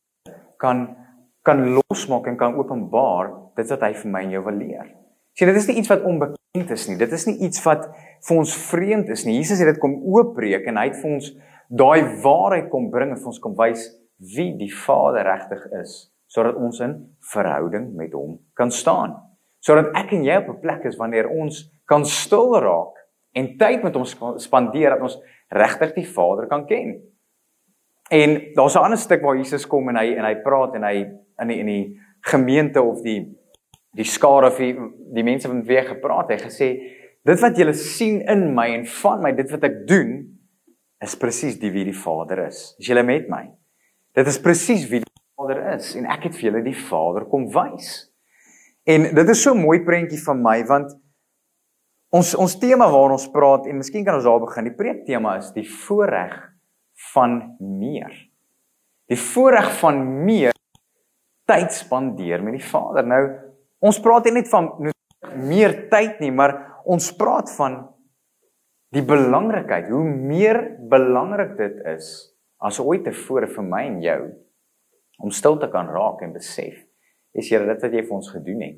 kan 0.57 0.95
kan 1.41 1.61
losmaak 1.73 2.27
en 2.27 2.37
kan 2.37 2.55
openbaar 2.55 3.31
dit 3.55 3.69
wat 3.69 3.81
hy 3.81 3.93
vir 3.93 4.11
my 4.11 4.23
en 4.25 4.33
jou 4.35 4.41
wil 4.43 4.57
leer. 4.59 4.89
Sien, 5.33 5.47
dit 5.47 5.57
is 5.57 5.67
nie 5.67 5.77
iets 5.79 5.89
wat 5.89 6.03
onbekend 6.05 6.73
is 6.75 6.87
nie. 6.89 6.97
Dit 6.99 7.13
is 7.15 7.25
nie 7.29 7.37
iets 7.47 7.61
wat 7.63 7.87
vir 8.27 8.37
ons 8.37 8.55
vreemd 8.69 9.09
is 9.09 9.23
nie. 9.25 9.37
Jesus 9.39 9.61
het 9.63 9.71
dit 9.71 9.79
kom 9.81 9.95
oopbreek 10.03 10.67
en 10.67 10.77
hy 10.77 10.89
het 10.89 10.99
vir 10.99 11.15
ons 11.15 11.31
daai 11.69 12.21
waarheid 12.23 12.69
kom 12.69 12.89
bring 12.89 13.13
en 13.13 13.19
vir 13.19 13.31
ons 13.31 13.41
kom 13.41 13.55
wys 13.57 13.85
wie 14.35 14.51
die 14.57 14.71
Vader 14.73 15.27
regtig 15.27 15.65
is 15.81 16.09
sodat 16.29 16.57
ons 16.61 16.77
in 16.85 16.93
verhouding 17.31 17.87
met 17.97 18.13
hom 18.13 18.35
kan 18.53 18.69
staan. 18.69 19.15
Sodat 19.65 19.89
ek 19.97 20.11
en 20.13 20.23
jy 20.27 20.35
op 20.37 20.49
'n 20.49 20.61
plek 20.61 20.83
is 20.85 20.97
wanneer 20.97 21.29
ons 21.29 21.71
kan 21.85 22.05
stil 22.05 22.53
raak 22.61 22.93
en 23.33 23.57
tyd 23.57 23.83
met 23.83 23.95
hom 23.95 24.05
spandeer 24.37 24.89
dat 24.89 25.01
ons 25.01 25.17
regtig 25.49 25.93
die 25.95 26.05
Vader 26.05 26.47
kan 26.47 26.65
ken. 26.65 27.01
En 28.11 28.53
daar's 28.53 28.75
'n 28.75 28.83
ander 28.83 28.97
stuk 28.97 29.21
waar 29.21 29.37
Jesus 29.37 29.65
kom 29.65 29.89
en 29.89 29.95
hy 29.95 30.13
en 30.13 30.25
hy 30.25 30.35
praat 30.35 30.75
en 30.75 30.83
hy 30.83 30.95
in 31.41 31.47
die, 31.47 31.59
in 31.59 31.65
die 31.65 31.99
gemeente 32.21 32.81
of 32.81 33.01
die 33.01 33.35
die 33.91 34.05
skare 34.05 34.47
of 34.47 34.57
die, 34.57 34.75
die 35.13 35.23
mense 35.23 35.47
wat 35.47 35.65
weer 35.65 35.83
gepraat 35.83 36.29
het, 36.29 36.41
hy 36.41 36.47
gesê 36.47 36.67
dit 37.25 37.39
wat 37.41 37.57
julle 37.57 37.73
sien 37.73 38.21
in 38.21 38.53
my 38.53 38.67
en 38.67 38.85
van 38.85 39.21
my, 39.21 39.31
dit 39.31 39.49
wat 39.51 39.63
ek 39.63 39.87
doen 39.87 40.38
is 41.03 41.15
presies 41.19 41.57
die 41.59 41.71
wie 41.71 41.85
die 41.87 41.95
Vader 41.95 42.45
is. 42.47 42.75
Is 42.79 42.89
julle 42.91 43.03
met 43.07 43.29
my? 43.31 43.45
Dit 44.17 44.27
is 44.27 44.39
presies 44.43 44.87
wie 44.91 45.01
die 45.03 45.13
Vader 45.39 45.61
is 45.75 45.93
en 45.95 46.09
ek 46.11 46.27
het 46.27 46.37
vir 46.37 46.49
julle 46.49 46.63
die 46.65 46.75
Vader 46.75 47.27
kom 47.31 47.47
wys. 47.53 48.09
En 48.89 49.07
dit 49.15 49.29
is 49.29 49.43
so 49.43 49.53
'n 49.53 49.61
mooi 49.61 49.79
prentjie 49.85 50.21
van 50.23 50.41
my 50.41 50.63
want 50.65 50.95
ons 52.11 52.35
ons 52.35 52.59
tema 52.59 52.89
waaroor 52.89 53.11
ons 53.11 53.31
praat 53.31 53.67
en 53.67 53.77
miskien 53.77 54.05
kan 54.05 54.15
ons 54.15 54.23
daar 54.23 54.39
begin. 54.39 54.63
Die 54.63 54.75
preek 54.75 55.05
tema 55.05 55.37
is 55.37 55.51
die 55.53 55.67
voorreg 55.67 56.35
van 57.13 57.55
meer. 57.59 58.11
Die 59.07 59.17
voorreg 59.17 59.79
van 59.79 60.25
meer 60.25 60.51
tyd 61.45 61.73
spandeer 61.73 62.43
met 62.43 62.53
die 62.53 62.67
Vader. 62.67 63.05
Nou 63.05 63.23
ons 63.79 63.99
praat 63.99 64.25
nie 64.25 64.33
net 64.33 64.49
van 64.49 64.91
meer 65.35 65.89
tyd 65.89 66.19
nie, 66.19 66.31
maar 66.31 66.81
ons 66.85 67.11
praat 67.15 67.51
van 67.55 67.87
die 68.95 69.05
belangrikheid, 69.05 69.89
hoe 69.91 70.03
meer 70.03 70.61
belangrik 70.89 71.55
dit 71.59 71.81
is 71.93 72.09
as 72.59 72.79
ooit 72.81 73.05
tevore 73.05 73.47
vir 73.47 73.65
my 73.65 73.83
en 73.87 73.99
jou 74.03 74.19
om 75.23 75.31
stil 75.35 75.59
te 75.61 75.69
kan 75.71 75.89
raak 75.91 76.23
en 76.25 76.33
besef 76.35 76.85
is 77.37 77.51
Here 77.51 77.67
dit 77.67 77.83
wat 77.85 77.93
jy 77.93 78.01
vir 78.01 78.15
ons 78.15 78.31
gedoen 78.33 78.61
het. 78.65 78.77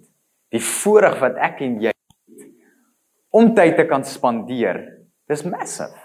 Die 0.52 0.62
voorreg 0.62 1.16
wat 1.22 1.38
ek 1.40 1.62
en 1.64 1.78
jy 1.82 1.94
om 3.32 3.54
tyd 3.56 3.78
te 3.80 3.86
kan 3.88 4.04
spandeer. 4.04 4.82
Dis 5.32 5.46
massive. 5.48 5.96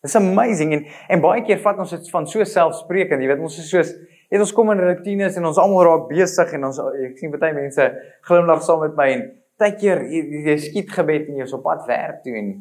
Dis 0.00 0.16
amazing 0.16 0.72
en 0.78 0.86
en 1.12 1.20
baie 1.20 1.42
keer 1.44 1.60
vat 1.60 1.82
ons 1.82 1.92
dit 1.92 2.08
van 2.14 2.24
so 2.26 2.46
selfspreekend, 2.48 3.20
jy 3.20 3.28
weet 3.28 3.44
ons 3.44 3.58
is 3.60 3.68
soos 3.68 3.92
het 4.30 4.40
ons 4.40 4.54
kom 4.56 4.70
in 4.72 4.80
rutines 4.80 5.36
en 5.36 5.48
ons 5.50 5.58
almal 5.60 5.84
raak 5.84 6.08
besig 6.08 6.54
en 6.56 6.68
ons 6.70 6.80
ek 7.04 7.18
sien 7.20 7.32
baie 7.34 7.52
mense 7.52 7.86
glimlag 8.28 8.64
saam 8.64 8.84
met 8.86 8.96
my 8.96 9.08
en 9.18 9.24
baie 9.60 9.76
keer 9.76 10.06
jy, 10.08 10.22
jy 10.46 10.56
skiet 10.64 10.94
gebed 10.94 11.28
en 11.28 11.42
jy's 11.42 11.52
op 11.56 11.66
pad 11.66 11.84
werk 11.90 12.22
toe 12.24 12.32
en 12.40 12.54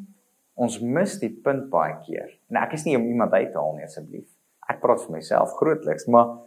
ons 0.59 0.81
mis 0.83 1.15
die 1.21 1.31
punt 1.43 1.69
baie 1.71 1.95
keer. 2.03 2.35
En 2.51 2.59
ek 2.61 2.75
is 2.75 2.83
nie 2.85 2.97
om 2.99 3.07
iemand 3.07 3.33
uit 3.33 3.51
te 3.53 3.57
haal 3.57 3.77
nie 3.77 3.87
asseblief 3.87 4.27
ek 4.69 4.81
praat 4.83 5.01
vir 5.05 5.17
myself 5.17 5.55
grootliks, 5.57 6.07
maar 6.13 6.37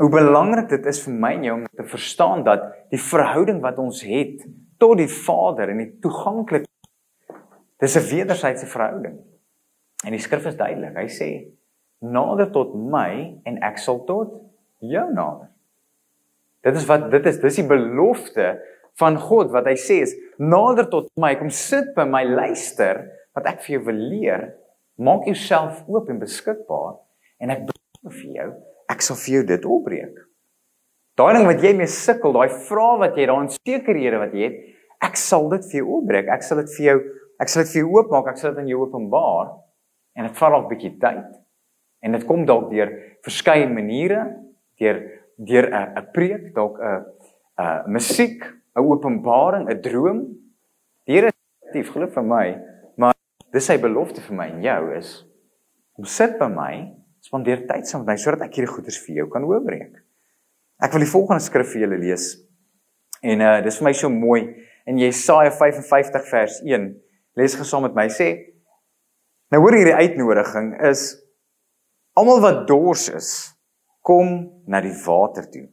hoe 0.00 0.10
belangrik 0.12 0.68
dit 0.70 0.86
is 0.90 1.00
vir 1.04 1.16
my 1.22 1.32
en 1.36 1.46
jou 1.46 1.54
om 1.58 1.66
te 1.76 1.86
verstaan 1.92 2.44
dat 2.46 2.66
die 2.92 3.00
verhouding 3.00 3.60
wat 3.64 3.80
ons 3.82 4.02
het 4.06 4.44
tot 4.80 5.00
die 5.00 5.08
Vader 5.10 5.72
en 5.72 5.82
die 5.82 5.92
toeganklik 6.04 6.66
dis 7.80 7.96
'n 7.96 8.08
wederwysige 8.10 8.70
verhouding. 8.72 9.16
En 10.04 10.12
die 10.12 10.20
skrif 10.20 10.46
is 10.46 10.56
duidelik. 10.56 10.96
Hy 10.96 11.08
sê: 11.08 11.28
"Nader 12.00 12.50
tot 12.52 12.74
my 12.74 13.40
en 13.44 13.62
ek 13.62 13.78
sal 13.78 14.04
tot 14.04 14.32
jou 14.78 15.12
nader." 15.12 15.48
Dit 16.62 16.76
is 16.76 16.86
wat 16.86 17.10
dit 17.10 17.26
is, 17.26 17.40
dis 17.40 17.56
die 17.56 17.66
belofte 17.66 18.60
van 19.00 19.16
God 19.16 19.50
wat 19.50 19.66
hy 19.66 19.76
sê 19.80 20.02
is: 20.04 20.14
"Nader 20.38 20.90
tot 20.90 21.08
my, 21.16 21.34
kom 21.34 21.50
sit 21.50 21.94
by 21.96 22.04
my, 22.04 22.24
luister 22.24 23.08
wat 23.34 23.46
ek 23.46 23.62
vir 23.64 23.78
jou 23.78 23.84
wil 23.90 24.00
leer 24.10 24.50
Maak 25.00 25.24
jouself 25.24 25.80
oop 25.88 26.10
en 26.12 26.18
beskikbaar 26.20 26.98
en 27.40 27.52
ek 27.54 27.62
beloof 27.70 28.16
vir 28.18 28.34
jou, 28.36 28.48
ek 28.92 29.04
sal 29.04 29.16
vir 29.16 29.34
jou 29.38 29.44
dit 29.48 29.68
opbreek. 29.76 30.18
Daai 31.16 31.32
ding 31.38 31.46
wat 31.48 31.64
jy 31.64 31.70
mee 31.78 31.88
sukkel, 31.88 32.34
daai 32.36 32.52
vrae 32.68 32.98
wat 33.00 33.16
jy, 33.16 33.24
daai 33.28 33.46
onsekerhede 33.46 34.20
wat 34.20 34.34
jy 34.36 34.50
het, 34.50 34.58
ek 35.08 35.16
sal 35.20 35.48
dit 35.54 35.64
vir 35.70 35.80
jou 35.80 35.86
opbreek. 36.00 36.28
Ek 36.32 36.44
sal 36.44 36.60
dit 36.60 36.74
vir 36.76 36.86
jou, 36.90 36.98
ek 37.40 37.52
sal 37.52 37.64
dit 37.64 37.72
vir 37.72 37.80
jou 37.80 37.94
oopmaak, 37.94 38.28
ek 38.28 38.40
sal 38.42 38.52
dit 38.52 38.60
aan 38.60 38.68
jou 38.68 38.82
openbaar. 38.84 39.54
En 40.20 40.28
dit 40.28 40.36
vat 40.42 40.52
dalk 40.52 40.66
'n 40.66 40.72
bietjie 40.74 40.92
tyd. 41.00 41.30
En 42.04 42.12
dit 42.12 42.26
kom 42.26 42.44
dalk 42.44 42.70
deur 42.70 42.92
verskeie 43.24 43.68
maniere, 43.68 44.36
deur 44.76 45.00
deur 45.38 45.66
'n 45.72 46.06
preek, 46.12 46.52
dalk 46.54 46.76
'n 46.76 47.04
'n 47.56 47.92
musiek, 47.92 48.44
'n 48.76 48.84
openbaring, 48.84 49.68
'n 49.68 49.80
droom. 49.82 50.20
Hier 51.04 51.24
is 51.24 51.32
dit, 51.72 51.86
glo 51.86 52.06
vir 52.06 52.22
my, 52.22 52.46
dis 53.54 53.66
sy 53.66 53.76
belofte 53.82 54.22
vir 54.22 54.36
my 54.36 54.48
en 54.52 54.62
jou 54.64 54.82
is 54.96 55.10
om 56.00 56.06
sit 56.08 56.38
by 56.40 56.48
my, 56.48 56.74
spandeer 57.20 57.66
tyd 57.68 57.84
saam 57.84 58.04
met 58.04 58.14
my 58.14 58.20
sodat 58.20 58.46
ek 58.46 58.54
hierdie 58.56 58.70
goeders 58.72 58.96
vir 59.04 59.20
jou 59.20 59.26
kan 59.32 59.44
oopbreek. 59.44 59.98
Ek 60.80 60.94
wil 60.94 61.04
die 61.04 61.10
volgende 61.10 61.44
skrif 61.44 61.74
vir 61.74 61.84
julle 61.84 61.98
lees. 62.00 62.30
En 63.20 63.42
uh 63.44 63.58
dis 63.60 63.76
vir 63.76 63.88
my 63.90 63.92
so 63.92 64.08
mooi 64.08 64.40
in 64.88 65.00
Jesaja 65.02 65.50
55 65.52 66.30
vers 66.30 66.60
1. 66.64 66.86
Lees 67.36 67.58
gesaam 67.58 67.84
met 67.84 67.98
my 67.98 68.06
sê 68.08 68.30
Nou 69.50 69.58
hoor 69.64 69.74
hierdie 69.74 69.98
uitnodiging 69.98 70.76
is 70.86 71.18
almal 72.14 72.38
wat 72.44 72.60
dors 72.68 73.08
is, 73.10 73.30
kom 74.06 74.46
na 74.70 74.78
die 74.80 74.94
water 75.02 75.48
toe. 75.50 75.64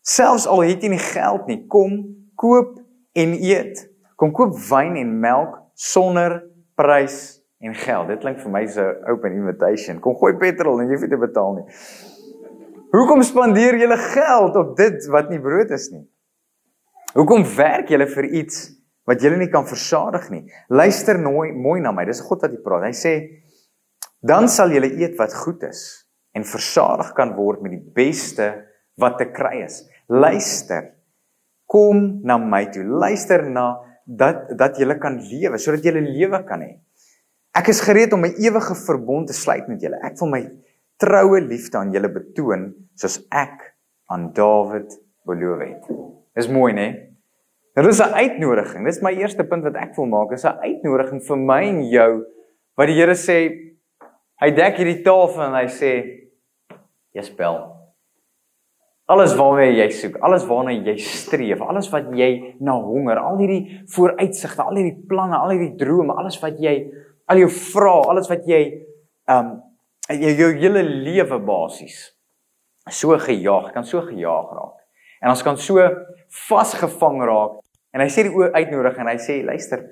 Selfs 0.00 0.46
al 0.48 0.64
het 0.64 0.82
jy 0.82 0.94
nie 0.94 1.02
geld 1.12 1.44
nie, 1.50 1.58
kom 1.68 1.98
koop 2.38 2.76
en 3.18 3.34
eet. 3.34 3.82
Kom 4.18 4.32
koop 4.34 4.56
wyn 4.70 4.96
en 5.00 5.18
melk 5.22 5.58
sonder 5.78 6.40
prys 6.78 7.38
en 7.62 7.74
geld. 7.74 8.12
Dit 8.12 8.22
klink 8.22 8.40
vir 8.42 8.54
my 8.54 8.64
so 8.70 8.86
open 9.10 9.34
invitation. 9.38 10.00
Kom 10.02 10.16
gooi 10.18 10.34
petrol 10.40 10.80
en 10.82 10.88
jy 10.88 10.96
hoef 10.96 11.06
nie 11.06 11.12
te 11.12 11.20
betaal 11.20 11.58
nie. 11.58 11.66
Hoekom 12.94 13.22
spandeer 13.26 13.76
jy 13.76 13.88
geld 14.14 14.56
op 14.56 14.74
dit 14.78 15.10
wat 15.12 15.30
nie 15.32 15.40
brood 15.42 15.70
is 15.76 15.90
nie? 15.92 16.06
Hoekom 17.16 17.44
werk 17.56 17.90
jy 17.92 18.06
vir 18.14 18.28
iets 18.42 18.68
wat 19.08 19.22
jy 19.24 19.32
nie 19.36 19.50
kan 19.52 19.66
versadig 19.68 20.28
nie? 20.32 20.44
Luister 20.68 21.18
mooi 21.20 21.50
mooi 21.52 21.80
na 21.84 21.92
my. 21.92 22.06
Dis 22.08 22.22
God 22.24 22.44
wat 22.46 22.54
jy 22.54 22.62
praat. 22.64 22.88
Hy 22.88 22.96
sê 22.96 23.14
dan 24.24 24.48
sal 24.50 24.72
jy 24.74 24.82
eet 24.88 25.18
wat 25.18 25.34
goed 25.44 25.62
is 25.68 25.82
en 26.34 26.46
versadig 26.46 27.12
kan 27.16 27.34
word 27.36 27.62
met 27.62 27.76
die 27.76 27.92
beste 27.94 28.50
wat 28.98 29.18
te 29.20 29.28
kry 29.30 29.62
is. 29.66 29.82
Luister. 30.08 30.97
Kom 31.68 32.20
na 32.24 32.38
my 32.40 32.64
toe. 32.72 32.84
Luister 32.84 33.44
na 33.52 33.76
dat 34.08 34.48
dat 34.56 34.78
jy 34.80 34.88
kan 34.96 35.20
lewe 35.20 35.58
sodat 35.60 35.84
jy 35.84 35.92
lewe 36.00 36.40
kan 36.48 36.64
hê. 36.64 36.78
Ek 37.52 37.68
is 37.68 37.82
gereed 37.84 38.12
om 38.12 38.24
'n 38.24 38.40
ewige 38.40 38.74
verbond 38.74 39.26
te 39.26 39.32
sluit 39.36 39.68
met 39.68 39.80
julle. 39.80 40.00
Ek 40.02 40.16
wil 40.20 40.30
my 40.30 40.42
troue 40.96 41.40
liefde 41.40 41.78
aan 41.78 41.92
julle 41.92 42.08
betoon 42.08 42.74
soos 42.94 43.20
ek 43.30 43.74
aan 44.08 44.32
Dawid 44.32 44.96
beloof 45.26 45.60
het. 45.60 45.84
Dis 46.34 46.48
mooi, 46.48 46.72
né? 46.72 46.88
Nou 47.76 47.86
dis 47.86 48.00
'n 48.00 48.14
uitnodiging. 48.14 48.84
Dis 48.84 49.02
my 49.02 49.12
eerste 49.12 49.44
punt 49.44 49.62
wat 49.62 49.76
ek 49.76 49.96
wil 49.96 50.06
maak. 50.06 50.30
Dis 50.30 50.44
'n 50.44 50.58
uitnodiging 50.58 51.22
vir 51.22 51.36
my 51.36 51.62
en 51.62 51.82
jou 51.82 52.24
wat 52.76 52.86
die 52.86 52.94
Here 52.94 53.14
sê 53.14 53.72
hy 54.40 54.50
dek 54.50 54.76
hierdie 54.76 55.02
tafel 55.02 55.42
en 55.42 55.54
hy 55.54 55.66
sê 55.66 55.92
jy 57.14 57.22
spel 57.22 57.77
Alles 59.08 59.32
waarna 59.38 59.70
jy 59.72 59.86
soek, 59.96 60.18
alles 60.24 60.44
waarna 60.44 60.74
jy 60.76 60.94
streef, 61.00 61.62
alles 61.64 61.88
wat 61.92 62.10
jy 62.16 62.56
na 62.60 62.74
honger, 62.76 63.16
al 63.22 63.38
hierdie 63.40 63.78
vooruitsigte, 63.88 64.60
al 64.66 64.76
hierdie 64.76 64.98
planne, 65.08 65.38
al 65.38 65.54
hierdie 65.54 65.78
drome, 65.80 66.12
alles 66.20 66.36
wat 66.42 66.58
jy 66.60 66.74
al 67.28 67.40
jou 67.40 67.48
vra, 67.72 67.94
alles 68.12 68.28
wat 68.28 68.44
jy 68.48 68.60
um 69.32 69.56
jou 70.08 70.34
jou 70.40 70.52
hele 70.56 70.82
lewe 70.84 71.38
basies 71.44 71.98
so 72.88 73.16
gejaag, 73.20 73.72
kan 73.74 73.84
so 73.84 74.00
gejaag 74.00 74.52
raak. 74.56 74.76
En 75.20 75.32
ons 75.32 75.42
kan 75.44 75.58
so 75.60 75.82
vasgevang 76.46 77.20
raak. 77.28 77.58
En 77.92 78.04
hy 78.04 78.08
sê 78.12 78.24
die 78.24 78.32
uitnodiging 78.32 79.04
en 79.04 79.10
hy 79.10 79.18
sê 79.20 79.38
luister, 79.44 79.84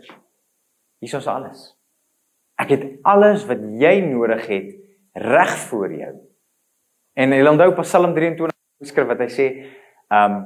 hier 1.01 1.19
is 1.19 1.29
alles. 1.29 1.71
Ek 2.61 2.73
het 2.73 2.85
alles 3.05 3.45
wat 3.49 3.61
jy 3.81 3.99
nodig 4.07 4.45
het 4.49 4.71
reg 5.27 5.57
voor 5.69 5.93
jou. 5.93 6.13
En 7.17 7.33
jy 7.33 7.45
onthou 7.49 7.73
Psalm 7.83 8.15
23 8.17 8.56
skrif 8.85 9.07
wat 9.07 9.21
hy 9.25 9.31
sê, 9.33 9.47
ehm 10.11 10.33
um, 10.33 10.45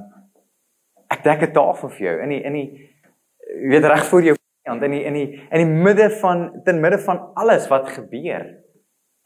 ek 1.10 1.24
dek 1.24 1.42
'n 1.42 1.52
tafel 1.52 1.90
vir 1.90 2.06
jou 2.06 2.16
in 2.22 2.28
die 2.28 2.42
in 2.46 2.52
die 2.52 2.68
weet 3.70 3.84
reg 3.84 4.04
voor 4.06 4.22
jou 4.22 4.36
kant 4.66 4.82
in 4.82 4.90
die 4.90 5.04
in 5.04 5.14
die 5.14 5.28
in 5.50 5.58
die 5.64 5.82
midde 5.86 6.10
van 6.20 6.62
ten 6.64 6.80
midde 6.80 6.98
van 6.98 7.32
alles 7.34 7.68
wat 7.68 7.88
gebeur. 7.88 8.46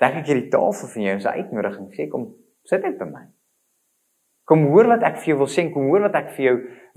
Dek 0.00 0.20
ek 0.22 0.26
hierdie 0.26 0.50
tafel 0.50 0.88
vir 0.88 1.02
jou 1.02 1.16
'n 1.18 1.36
uitnodiging 1.38 1.88
sê 1.92 2.08
kom 2.08 2.34
sit 2.64 2.82
net 2.82 2.98
by 2.98 3.04
my. 3.04 3.24
Kom 4.44 4.66
hoor 4.68 4.86
wat 4.92 5.02
ek 5.02 5.16
vir 5.22 5.32
jou 5.32 5.38
wil 5.38 5.48
sê, 5.48 5.72
kom 5.72 5.86
hoor 5.88 6.02
wat 6.04 6.14
ek 6.14 6.30
vir 6.36 6.44
jou 6.44 6.56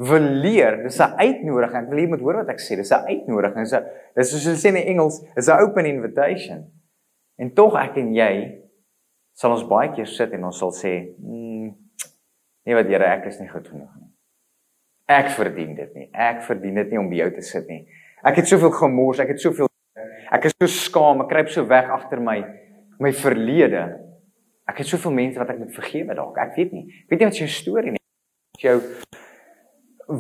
wil 0.10 0.26
leer. 0.44 0.84
Dis 0.84 1.00
'n 1.00 1.16
uitnodiging. 1.16 1.84
Ek 1.84 1.90
wil 1.90 2.00
jy 2.00 2.08
moet 2.08 2.20
hoor 2.20 2.38
wat 2.44 2.50
ek 2.50 2.60
sê. 2.60 2.76
Dis 2.76 2.92
'n 2.92 3.08
uitnodiging. 3.08 3.64
Dis 3.64 3.74
'n 3.74 3.84
dis 4.16 4.32
soos 4.32 4.46
hulle 4.46 4.58
sê 4.58 4.68
in 4.70 4.88
Engels, 4.88 5.24
is 5.36 5.48
'n 5.48 5.62
open 5.62 5.86
invitation. 5.86 6.72
En 7.38 7.54
tog 7.54 7.76
ek 7.76 7.98
en 7.98 8.14
jy 8.14 8.34
sal 9.34 9.52
ons 9.52 9.68
baie 9.70 9.92
keer 9.94 10.08
sit 10.08 10.34
en 10.34 10.44
ons 10.46 10.58
sal 10.58 10.72
sê, 10.72 10.94
mm, 11.20 11.47
Nee 12.68 12.76
wat 12.76 12.90
Here, 12.92 13.08
ek 13.16 13.30
is 13.30 13.40
nie 13.40 13.48
goed 13.48 13.68
genoeg 13.72 13.94
nie. 13.96 14.10
Ek 15.08 15.30
verdien 15.32 15.72
dit 15.78 15.94
nie. 15.96 16.10
Ek 16.12 16.42
verdien 16.44 16.76
dit 16.82 16.90
nie 16.92 17.00
om 17.00 17.08
by 17.08 17.22
jou 17.22 17.30
te 17.38 17.44
sit 17.48 17.70
nie. 17.72 17.86
Ek 18.28 18.42
het 18.42 18.50
soveel 18.50 18.74
gemors, 18.76 19.22
ek 19.24 19.32
het 19.32 19.40
soveel 19.40 19.72
ek 20.36 20.50
is 20.50 20.56
so 20.58 20.68
skaam, 20.68 21.22
ek 21.24 21.30
kruip 21.32 21.52
so 21.54 21.64
weg 21.70 21.88
agter 21.94 22.20
my 22.20 22.42
my 23.00 23.14
verlede. 23.16 23.86
Ek 24.68 24.82
het 24.82 24.90
soveel 24.90 25.16
mense 25.16 25.40
wat 25.40 25.54
ek 25.54 25.62
moet 25.62 25.76
vergewe 25.76 26.18
dalk. 26.18 26.36
Ek 26.44 26.58
weet 26.58 26.76
nie. 26.76 26.84
Ek 27.06 27.14
weet 27.14 27.24
nie 27.24 27.30
wat 27.30 27.40
jou 27.40 27.50
storie 27.54 27.96
nie. 27.96 28.04
Jou 28.60 28.82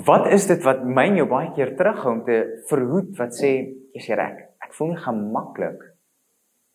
wat 0.08 0.32
is 0.36 0.48
dit 0.48 0.63
wat 0.63 0.84
my 0.84 1.08
en 1.10 1.20
jou 1.22 1.27
baie 1.32 1.51
keer 1.56 1.74
terughou 1.80 2.18
om 2.18 2.24
te 2.27 2.39
verhoed 2.70 3.12
wat 3.20 3.36
sê 3.36 3.51
jy's 3.96 4.10
reg. 4.20 4.39
Ek 4.63 4.75
voel 4.77 4.94
nie 4.94 5.04
gemaklik 5.04 5.84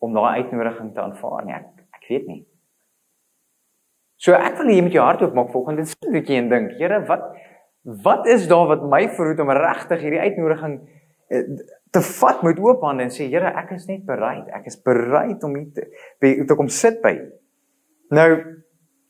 om 0.03 0.13
daai 0.13 0.43
uitnodiging 0.43 0.93
te 0.93 1.01
aanvaar 1.01 1.47
nie. 1.49 1.57
Ek 1.57 1.87
ek 1.97 2.09
weet 2.11 2.29
nie. 2.29 2.41
So 4.23 4.35
ek 4.37 4.55
wil 4.61 4.71
hê 4.71 4.77
jy 4.77 4.83
moet 4.85 4.95
jou 4.95 5.03
hart 5.03 5.21
oopmaak 5.25 5.51
volgende 5.51 5.83
sit 5.85 6.05
'n 6.07 6.15
bietjie 6.15 6.37
en 6.39 6.49
dink, 6.49 6.71
Here, 6.79 6.99
wat 7.07 7.35
wat 7.83 8.27
is 8.31 8.47
daar 8.47 8.67
wat 8.67 8.83
my 8.87 9.09
verhoed 9.11 9.39
om 9.43 9.51
regtig 9.51 9.99
hierdie 9.99 10.23
uitnodiging 10.23 10.75
eh, 11.29 11.43
te 11.91 12.01
vat 12.01 12.43
met 12.43 12.59
oop 12.59 12.81
hande 12.81 13.03
en 13.03 13.11
sê 13.11 13.27
Here, 13.27 13.51
ek 13.51 13.71
is 13.75 13.87
net 13.87 14.05
bereid. 14.05 14.47
Ek 14.55 14.65
is 14.65 14.79
bereid 14.79 15.43
om 15.43 15.55
hier 15.55 15.71
te 15.75 15.87
by 16.21 16.45
te 16.47 16.55
kom 16.55 16.69
sit 16.69 17.01
by. 17.03 17.17
Nou 18.11 18.29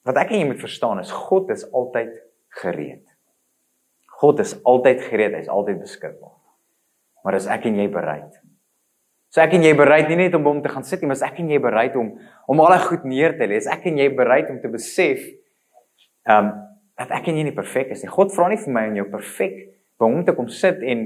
wat 0.03 0.17
ek 0.17 0.31
en 0.31 0.39
jy 0.39 0.47
moet 0.49 0.65
verstaan 0.65 0.99
is 0.99 1.11
God 1.11 1.51
is 1.51 1.63
altyd 1.71 2.11
gereed. 2.63 3.05
God 4.19 4.39
is 4.39 4.55
altyd 4.65 5.01
gereed, 5.01 5.35
hy's 5.35 5.51
altyd 5.51 5.79
beskikbaar. 5.79 6.39
Maar 7.23 7.35
is 7.35 7.47
ek 7.47 7.65
en 7.69 7.77
jy 7.77 7.87
bereid? 7.91 8.42
So 9.33 9.41
ek 9.41 9.55
en 9.57 9.63
jy 9.65 9.71
bereid 9.73 10.11
nie 10.11 10.19
net 10.19 10.35
om 10.37 10.45
hom 10.45 10.59
te 10.61 10.69
gaan 10.69 10.85
sit 10.85 11.01
nie, 11.01 11.09
maar 11.09 11.23
ek 11.25 11.39
en 11.41 11.49
jy 11.49 11.57
bereid 11.61 11.95
om 11.97 12.11
om 12.51 12.59
al 12.61 12.75
die 12.75 12.83
goed 12.83 13.07
neer 13.09 13.33
te 13.39 13.47
lê? 13.49 13.57
Ek 13.71 13.87
en 13.89 13.97
jy 13.97 14.11
bereid 14.13 14.51
om 14.53 14.59
te 14.61 14.69
besef 14.69 15.23
ehm 16.29 16.51
um, 16.51 16.53
dat 16.99 17.09
ek 17.17 17.31
en 17.31 17.39
jy 17.39 17.47
nie 17.47 17.55
perfek 17.55 17.89
is 17.95 18.03
nie. 18.03 18.11
God 18.13 18.29
vra 18.35 18.45
nie 18.51 18.59
vir 18.61 18.73
my 18.75 18.83
en 18.85 18.99
jou 18.99 19.07
perfek 19.09 19.55
by 19.97 20.05
hom 20.05 20.21
te 20.27 20.35
kom 20.37 20.45
sit 20.53 20.83
en 20.85 21.01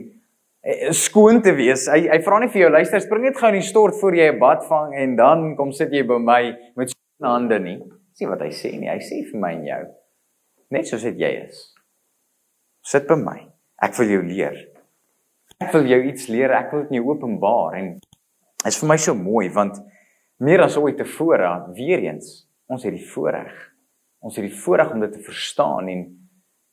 eh, 0.67 0.89
skoon 0.91 1.39
te 1.46 1.53
wees. 1.55 1.86
Hy 1.88 2.01
hy 2.12 2.17
vra 2.25 2.41
nie 2.43 2.50
vir 2.51 2.65
jou 2.65 2.72
luister, 2.74 3.00
spring 3.00 3.24
net 3.24 3.39
gou 3.39 3.53
in 3.53 3.62
die 3.62 3.69
stort 3.69 3.96
voor 4.01 4.17
jy 4.19 4.27
'n 4.34 4.39
bad 4.41 4.67
vang 4.67 4.91
en 5.03 5.15
dan 5.15 5.55
kom 5.55 5.72
sit 5.72 5.96
jy 5.96 6.03
by 6.03 6.19
my 6.19 6.41
met 6.75 6.91
skoon 6.91 7.31
hande 7.31 7.60
nie. 7.63 7.79
Sien 8.13 8.29
wat 8.29 8.43
hy 8.43 8.51
sê 8.51 8.74
nie. 8.75 8.91
Hy 8.91 9.00
sê 9.00 9.24
vir 9.31 9.39
my 9.39 9.53
en 9.53 9.65
jou 9.65 9.84
net 10.75 10.88
soos 10.88 11.03
dit 11.07 11.15
jy 11.15 11.31
is. 11.48 11.74
Sit 12.84 13.07
by 13.07 13.15
my. 13.15 13.39
Ek 13.81 13.96
wil 13.96 14.12
jou 14.12 14.22
leer. 14.27 14.67
Ek 15.63 15.72
wil 15.74 15.88
jou 15.88 16.03
iets 16.03 16.27
leer. 16.27 16.51
Ek 16.51 16.74
wil 16.74 16.84
dit 16.84 17.00
jou 17.00 17.07
openbaar 17.15 17.79
en 17.79 18.00
is 18.65 18.79
vir 18.79 18.89
my 18.89 18.97
so 18.97 19.13
mooi 19.13 19.49
want 19.49 19.77
meer 20.39 20.61
as 20.61 20.77
ooit 20.77 20.97
tevore 20.97 21.73
weer 21.73 21.99
eens 21.99 22.47
ons 22.67 22.83
het 22.83 22.93
die 22.93 23.07
voorreg 23.13 23.53
ons 24.19 24.35
het 24.35 24.47
die 24.47 24.59
voorreg 24.63 24.91
om 24.91 24.99
dit 24.99 25.13
te 25.13 25.23
verstaan 25.23 25.87
en 25.87 26.07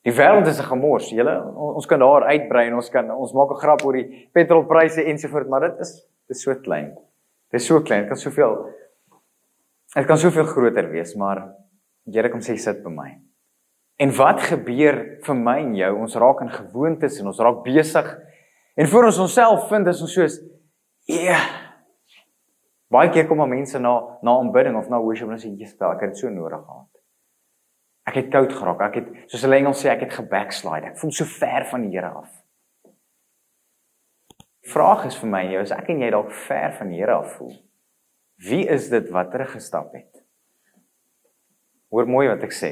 die 0.05 0.13
wêreld 0.13 0.47
is 0.47 0.59
'n 0.59 0.69
gemors. 0.69 1.09
Julle 1.09 1.35
ons 1.55 1.85
kan 1.85 1.99
daar 1.99 2.23
uitbrei 2.23 2.67
en 2.67 2.75
ons 2.75 2.89
kan 2.89 3.11
ons 3.11 3.33
maak 3.33 3.51
'n 3.51 3.61
grap 3.63 3.85
oor 3.85 3.93
die 3.93 4.29
petrolpryse 4.33 5.03
ensovoorts, 5.03 5.49
maar 5.49 5.61
dit 5.61 5.79
is 5.79 5.93
dit 6.27 6.35
is 6.35 6.41
so 6.41 6.55
klein. 6.55 6.95
Dit 7.51 7.61
is 7.61 7.65
so 7.65 7.81
klein, 7.81 8.01
dit 8.01 8.09
kan 8.09 8.17
soveel 8.17 8.73
dit 9.95 10.05
kan 10.05 10.17
soveel 10.17 10.45
groter 10.45 10.89
wees, 10.91 11.15
maar 11.15 11.55
Here 12.05 12.29
kom 12.29 12.39
sê 12.39 12.55
sit 12.55 12.83
by 12.83 12.89
my. 12.89 13.19
En 13.97 14.11
wat 14.11 14.39
gebeur 14.39 15.17
vir 15.23 15.35
my 15.35 15.57
en 15.59 15.75
jou? 15.75 15.95
Ons 15.97 16.15
raak 16.15 16.41
in 16.41 16.49
gewoontes 16.49 17.19
en 17.19 17.27
ons 17.27 17.39
raak 17.39 17.63
besig. 17.63 18.19
En 18.77 18.87
voor 18.87 19.05
ons 19.05 19.17
onsself 19.17 19.67
vind 19.69 19.87
is 19.87 20.01
ons 20.01 20.13
soos 20.13 20.39
ja. 21.07 21.21
Yeah. 21.21 21.64
Baie 22.95 23.11
keer 23.11 23.27
kom 23.27 23.43
mense 23.49 23.79
na 23.79 23.93
na 24.23 24.37
aanbidding 24.39 24.77
of 24.79 24.87
na 24.89 25.01
worship 25.03 25.31
en 25.33 25.41
sê 25.41 25.51
jy 25.51 25.67
spel, 25.67 25.91
ek 25.95 26.05
het 26.05 26.15
dit 26.15 26.21
so 26.23 26.31
nodig 26.31 26.61
gehad. 26.63 26.91
Ek 28.05 28.19
het 28.21 28.31
koud 28.31 28.53
geraak. 28.53 28.81
Ek 28.87 28.97
het 29.01 29.31
soos 29.31 29.43
hulle 29.43 29.59
Engels 29.59 29.81
sê, 29.81 29.89
ek 29.91 30.05
het 30.05 30.13
gebackslide. 30.15 30.93
Ek 30.93 30.99
voel 31.01 31.13
so 31.17 31.27
ver 31.27 31.65
van 31.71 31.83
die 31.83 31.95
Here 31.95 32.11
af. 32.21 32.29
Vraag 34.71 35.05
is 35.09 35.17
vir 35.19 35.29
my, 35.29 35.43
jy 35.51 35.63
is 35.65 35.73
ek 35.75 35.89
en 35.93 36.01
jy 36.01 36.11
dalk 36.13 36.31
ver 36.45 36.75
van 36.77 36.93
die 36.93 37.01
Here 37.01 37.17
af 37.19 37.35
voel. 37.37 37.55
Wie 38.45 38.63
is 38.71 38.87
dit 38.93 39.09
wat 39.15 39.31
teruggestap 39.33 39.93
het? 39.97 40.23
Hoor 41.93 42.07
mooi 42.09 42.27
wat 42.31 42.43
ek 42.45 42.55
sê. 42.55 42.71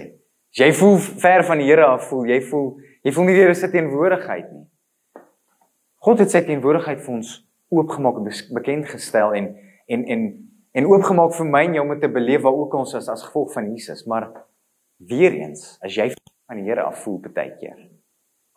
Jy 0.54 0.70
voel 0.78 0.98
ver 1.02 1.46
van 1.50 1.62
die 1.62 1.68
Here 1.70 1.86
af 1.90 2.08
voel, 2.10 2.28
jy 2.30 2.40
voel 2.50 2.70
jy 3.04 3.12
voel 3.12 3.28
nie 3.28 3.36
die 3.36 3.44
Here 3.44 3.58
se 3.58 3.70
teenwoordigheid 3.74 4.50
nie. 4.54 4.66
God 6.04 6.24
het 6.24 6.34
sy 6.34 6.44
teenwoordigheid 6.46 7.02
vir 7.04 7.14
ons 7.18 7.36
oopgemaak 7.74 8.20
en 8.22 8.30
bekend 8.56 8.90
gestel 8.92 9.34
en 9.38 9.54
en 9.88 10.06
en 10.06 10.26
en 10.74 10.88
oopgemaak 10.90 11.36
vir 11.38 11.46
my 11.46 11.64
en 11.68 11.76
jou 11.78 11.84
om 11.86 12.00
te 12.00 12.10
beleef 12.10 12.42
waar 12.42 12.56
ook 12.58 12.74
ons 12.74 12.94
is 12.98 13.10
as 13.10 13.24
gevolg 13.28 13.54
van 13.54 13.70
Jesus, 13.72 14.06
maar 14.10 14.32
Weereens, 14.98 15.78
as 15.84 15.96
jy 15.96 16.10
van 16.48 16.58
die 16.58 16.66
Here 16.66 16.86
af 16.88 17.04
voel 17.04 17.20
baie 17.28 17.52
keer. 17.60 17.78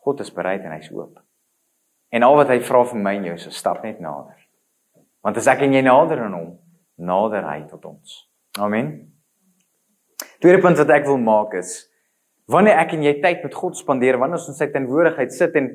God 0.04 0.20
is 0.20 0.30
bereid 0.32 0.64
en 0.64 0.72
hy's 0.72 0.90
oop. 0.94 1.18
En 2.14 2.22
al 2.22 2.36
wat 2.38 2.48
hy 2.48 2.60
vra 2.62 2.84
van 2.86 3.02
my 3.02 3.16
en 3.18 3.24
jou 3.24 3.34
is 3.34 3.46
'n 3.46 3.50
stap 3.50 3.82
net 3.82 4.00
nader. 4.00 4.38
Want 5.22 5.36
as 5.36 5.46
ek 5.46 5.62
en 5.62 5.72
jy 5.72 5.82
nader 5.82 6.20
aan 6.20 6.32
hom, 6.32 6.58
nader 6.96 7.42
hy 7.42 7.66
tot 7.68 7.84
ons. 7.84 8.30
Amen. 8.58 9.12
Tweede 10.40 10.60
punt 10.62 10.78
wat 10.78 10.90
ek 10.90 11.06
wil 11.06 11.18
maak 11.18 11.54
is 11.54 11.90
wanneer 12.46 12.78
ek 12.78 12.92
en 12.92 13.02
jy 13.02 13.20
tyd 13.20 13.42
met 13.42 13.54
God 13.54 13.76
spandeer, 13.76 14.18
wanneer 14.18 14.38
ons 14.38 14.48
in 14.48 14.54
sy 14.54 14.68
teenwoordigheid 14.70 15.32
sit 15.32 15.56
en 15.56 15.70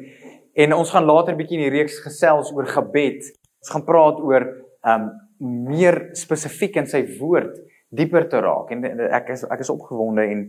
en 0.53 0.73
ons 0.73 0.89
gaan 0.91 1.05
later 1.05 1.35
bietjie 1.35 1.57
in 1.57 1.71
die 1.71 1.77
reeks 1.77 1.99
gesels 2.03 2.51
oor 2.51 2.65
gebed. 2.67 3.23
Ons 3.63 3.71
gaan 3.71 3.85
praat 3.87 4.17
oor 4.19 4.47
um 4.83 5.11
meer 5.41 6.11
spesifiek 6.17 6.77
in 6.77 6.87
sy 6.89 7.01
woord 7.17 7.57
dieper 7.91 8.27
te 8.29 8.39
raak 8.43 8.71
en 8.71 8.85
ek 9.11 9.33
is 9.35 9.43
ek 9.49 9.63
is 9.65 9.71
opgewonde 9.73 10.23
en 10.33 10.43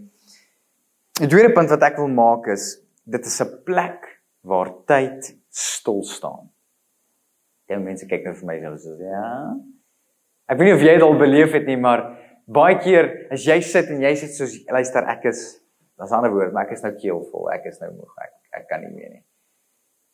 die 1.21 1.29
tweede 1.29 1.53
punt 1.57 1.73
wat 1.73 1.87
ek 1.89 1.99
wil 2.01 2.13
maak 2.13 2.49
is 2.53 2.77
dit 3.05 3.27
is 3.27 3.41
'n 3.41 3.65
plek 3.67 4.05
waar 4.45 4.71
tyd 4.87 5.35
stil 5.51 6.03
staan. 6.03 6.51
Ja 7.69 7.79
mense 7.79 8.07
kyk 8.07 8.25
nou 8.25 8.35
vir 8.35 8.47
my 8.47 8.57
en 8.59 8.79
sê 8.79 8.93
ja. 9.01 9.57
Ek 10.49 10.59
weet 10.59 10.69
nie 10.69 10.75
of 10.75 10.83
jy 10.83 10.95
dit 10.95 11.03
al 11.03 11.19
beleef 11.19 11.53
het 11.53 11.67
nie, 11.67 11.77
maar 11.77 12.19
baie 12.47 12.79
keer 12.79 13.29
as 13.33 13.47
jy 13.47 13.61
sit 13.61 13.89
en 13.91 14.03
jy 14.03 14.13
sê 14.15 14.29
soos 14.29 14.55
luister 14.69 15.05
ek 15.09 15.25
is 15.25 15.61
daar's 15.99 16.11
'n 16.11 16.17
ander 16.17 16.33
woord, 16.33 16.53
maar 16.53 16.67
ek 16.67 16.73
is 16.73 16.83
nou 16.83 16.93
keelvol, 16.93 17.51
ek 17.53 17.67
is 17.67 17.81
nou 17.81 17.91
moeg, 17.93 18.13
ek 18.23 18.61
ek 18.61 18.69
kan 18.69 18.81
nie 18.81 18.91
meer 18.91 19.11
nie. 19.11 19.25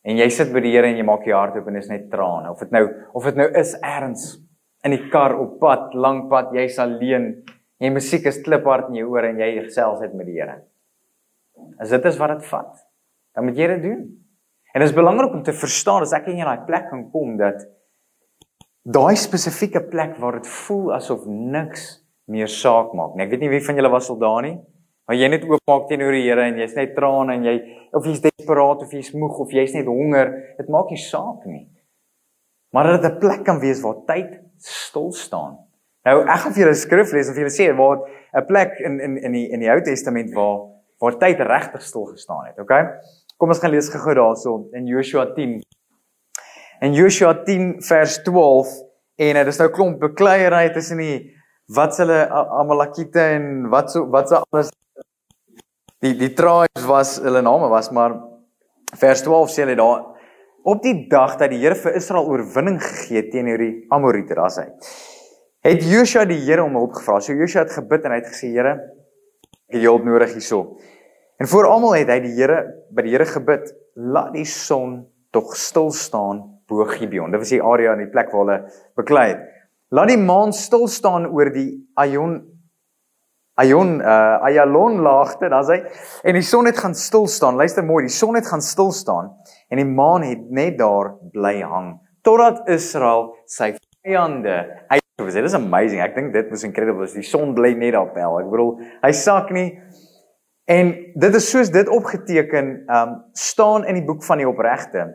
En 0.05 0.17
jy 0.17 0.29
sit 0.29 0.53
by 0.53 0.61
die 0.61 0.71
Here 0.71 0.87
en 0.87 0.95
jy 0.95 1.03
maak 1.03 1.25
jou 1.25 1.35
hart 1.35 1.57
oop 1.57 1.67
en 1.67 1.75
is 1.75 1.89
net 1.89 2.09
trane 2.09 2.49
of 2.49 2.59
dit 2.59 2.71
nou 2.71 2.87
of 3.13 3.23
dit 3.23 3.35
nou 3.35 3.49
is 3.53 3.75
erns 3.83 4.39
in 4.87 4.95
die 4.95 5.09
kar 5.11 5.35
op 5.39 5.57
pad, 5.61 5.93
lang 5.93 6.27
pad, 6.31 6.53
jy's 6.55 6.79
alleen. 6.81 7.31
Jy 7.79 7.91
musiek 7.95 8.25
is 8.27 8.41
kliphard 8.43 8.89
in 8.91 8.99
jou 9.01 9.09
ore 9.13 9.31
en 9.31 9.39
jy 9.39 9.53
gesels 9.61 10.01
net 10.03 10.15
met 10.17 10.27
die 10.27 10.39
Here. 10.39 10.61
As 11.79 11.91
dit 11.91 12.05
is 12.07 12.19
wat 12.19 12.37
dit 12.37 12.47
vat, 12.51 12.71
dan 13.35 13.47
moet 13.47 13.59
jy 13.59 13.67
dit 13.75 13.85
doen. 13.89 14.01
En 14.73 14.83
dit 14.83 14.89
is 14.89 14.95
belangrik 14.95 15.33
om 15.33 15.43
te 15.43 15.55
verstaan 15.55 16.05
as 16.05 16.13
ek 16.15 16.29
in 16.31 16.43
daai 16.43 16.65
plek 16.67 16.89
kan 16.91 17.07
kom 17.11 17.37
dat 17.39 17.65
daai 18.89 19.15
spesifieke 19.19 19.81
plek 19.89 20.17
waar 20.21 20.39
dit 20.39 20.49
voel 20.49 20.93
asof 20.95 21.25
niks 21.27 21.87
meer 22.29 22.49
saak 22.49 22.93
maak. 22.97 23.15
Nee, 23.15 23.25
ek 23.25 23.33
weet 23.33 23.43
nie 23.43 23.51
wie 23.51 23.63
van 23.65 23.79
julle 23.79 23.91
was 23.91 24.09
al 24.13 24.19
daar 24.21 24.43
nie, 24.45 24.55
maar 25.09 25.17
jy 25.17 25.29
net 25.33 25.47
oopmaak 25.49 25.89
teenoor 25.89 26.13
die 26.15 26.27
Here 26.27 26.45
en 26.45 26.61
jy's 26.61 26.77
net 26.77 26.93
trane 26.97 27.35
en 27.35 27.47
jy 27.47 27.55
of 27.97 28.05
jy's 28.05 28.21
desperaat 28.23 28.85
of 28.85 28.93
jy's 28.93 29.11
moeg 29.17 29.41
of 29.41 29.53
jy's 29.53 29.73
net 29.73 29.89
honger, 29.89 30.31
dit 30.59 30.69
maak 30.69 30.93
nie 30.93 31.01
saak 31.01 31.47
nie. 31.49 31.65
Maar 32.69 32.83
dat 32.83 33.01
dit 33.01 33.11
'n 33.11 33.19
plek 33.19 33.43
kan 33.43 33.59
wees 33.59 33.81
waar 33.81 34.03
tyd 34.05 34.39
stil 34.57 35.11
staan. 35.11 35.57
Nou 36.03 36.21
ek 36.21 36.39
gaan 36.39 36.53
vir 36.53 36.63
julle 36.63 36.75
skrif 36.75 37.11
lees 37.11 37.27
en 37.27 37.33
vir 37.33 37.43
julle 37.43 37.57
sê 37.57 37.75
waar 37.75 37.97
'n 38.33 38.45
plek 38.45 38.79
in 38.79 38.99
in 38.99 39.17
in 39.17 39.31
die 39.31 39.47
in 39.49 39.59
die 39.59 39.69
Ou 39.69 39.81
Testament 39.81 40.33
waar 40.33 40.59
waar 40.99 41.17
tyd 41.17 41.39
regtig 41.39 41.81
stil 41.81 42.05
gestaan 42.05 42.45
het, 42.45 42.59
okay? 42.59 42.83
Kom 43.37 43.49
ons 43.49 43.59
gaan 43.59 43.71
lees 43.71 43.89
gou 43.89 44.13
daarso 44.13 44.67
in 44.73 44.85
Joshua 44.85 45.25
10. 45.33 45.61
In 46.81 46.93
Joshua 46.93 47.33
10 47.43 47.81
vers 47.81 48.17
12 48.23 48.67
en 49.15 49.35
dit 49.35 49.47
is 49.47 49.59
nou 49.59 49.69
klomp 49.69 49.99
bekleierery 49.99 50.69
tussen 50.73 50.97
die 50.97 51.35
wat 51.75 51.97
hulle 51.97 52.19
Amalekite 52.29 53.21
en 53.35 53.69
wat 53.69 53.91
so 53.91 54.07
wat 54.09 54.29
se 54.29 54.39
alles 54.39 54.71
die 56.03 56.15
die 56.17 56.31
tribes 56.33 56.85
was 56.87 57.17
hulle 57.23 57.41
name 57.45 57.69
was 57.69 57.91
maar 57.91 58.15
vers 58.99 59.23
12 59.25 59.51
sê 59.53 59.65
hulle 59.65 59.77
daar 59.79 60.05
op 60.69 60.83
die 60.85 61.07
dag 61.09 61.35
dat 61.39 61.51
die 61.53 61.61
Here 61.63 61.77
vir 61.77 61.97
Israel 61.97 62.27
oorwinning 62.29 62.77
gegee 62.83 63.23
het 63.23 63.31
teenoor 63.33 63.61
die 63.61 63.73
Amorite, 63.95 64.37
daar's 64.37 64.59
hy. 64.61 64.67
Het 65.65 65.83
Joshua 65.83 66.25
die 66.29 66.39
Here 66.45 66.63
om 66.63 66.77
hulp 66.77 66.95
gevra. 66.99 67.19
So 67.23 67.35
Joshua 67.35 67.65
het 67.65 67.73
gebid 67.75 68.05
en 68.05 68.13
hy 68.15 68.21
het 68.21 68.29
gesê, 68.31 68.51
Here, 68.53 68.75
ek 69.69 69.79
het 69.79 69.87
hulp 69.87 70.05
nodig 70.07 70.35
hierso. 70.37 70.77
En 71.39 71.49
voor 71.49 71.69
almal 71.71 71.97
het 72.01 72.11
hy 72.13 72.19
die 72.27 72.35
Here 72.37 72.61
by 72.93 73.07
die 73.07 73.15
Here 73.15 73.27
gebid, 73.27 73.73
laat 73.95 74.33
die 74.35 74.45
son 74.47 75.01
tog 75.35 75.55
stil 75.57 75.91
staan 75.95 76.43
bo 76.69 76.85
Gibeon. 76.85 77.33
Dit 77.33 77.41
was 77.41 77.53
die 77.53 77.63
area 77.65 77.95
in 77.97 78.05
die 78.05 78.11
plek 78.11 78.29
waar 78.33 78.45
hulle 78.45 78.59
beklei 78.99 79.27
het. 79.33 79.45
Laat 79.95 80.11
die 80.11 80.21
maan 80.21 80.53
stil 80.53 80.85
staan 80.91 81.25
oor 81.33 81.49
die 81.53 81.71
Ayon 81.97 82.43
Ayon 83.59 83.97
uh 83.99 84.45
Ayalon 84.47 85.01
laagte, 85.03 85.49
dan's 85.51 85.71
hy. 85.71 85.81
En 86.23 86.37
die 86.37 86.45
son 86.45 86.69
het 86.69 86.79
gaan 86.79 86.95
stil 86.95 87.27
staan. 87.27 87.59
Luister 87.59 87.83
mooi, 87.83 88.05
die 88.07 88.13
son 88.13 88.39
het 88.39 88.47
gaan 88.47 88.63
stil 88.63 88.93
staan 88.95 89.33
en 89.69 89.81
die 89.81 89.87
maan 89.87 90.23
het 90.23 90.47
net 90.49 90.77
daar 90.79 91.13
bly 91.33 91.59
hang 91.61 91.97
totdat 92.23 92.67
Israel 92.71 93.29
sy 93.47 93.73
vyande 94.03 94.55
uitgewis 94.87 95.35
het. 95.35 95.43
Dit 95.43 95.51
is 95.51 95.57
amazing. 95.59 96.01
Ek 96.03 96.15
dink 96.15 96.33
dit 96.35 96.49
was 96.51 96.63
incredible. 96.67 97.07
Die 97.11 97.25
son 97.25 97.51
bly 97.57 97.73
net 97.79 97.95
daar 97.97 98.11
pel. 98.15 98.39
Ek 98.41 98.49
bedoel, 98.51 98.73
hy 99.03 99.11
sak 99.15 99.51
nie 99.55 99.69
En 100.69 100.91
dit 101.13 101.35
is 101.35 101.47
soos 101.49 101.71
dit 101.73 101.87
opgeteken 101.89 102.67
um 102.93 103.13
staan 103.33 103.87
in 103.89 103.97
die 103.97 104.05
boek 104.05 104.21
van 104.23 104.37
die 104.37 104.47
opregte. 104.47 105.07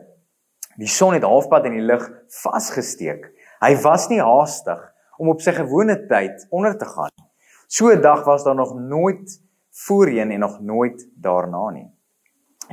Die 0.75 0.89
son 0.91 1.15
het 1.15 1.23
halfpad 1.23 1.69
in 1.69 1.77
die 1.77 1.85
lug 1.85 2.03
vasgesteek. 2.41 3.29
Hy 3.63 3.71
was 3.85 4.09
nie 4.11 4.19
haastig 4.19 4.81
om 5.15 5.31
op 5.31 5.39
sy 5.39 5.53
gewone 5.55 5.95
tyd 6.09 6.43
onder 6.51 6.75
te 6.75 6.89
gaan. 6.91 7.13
So 7.67 7.89
'n 7.89 8.01
dag 8.01 8.23
was 8.25 8.43
daar 8.43 8.55
nog 8.55 8.75
nooit 8.75 9.41
voorheen 9.69 10.31
en 10.31 10.39
nog 10.39 10.61
nooit 10.61 11.09
daarna 11.15 11.69
nie. 11.69 11.91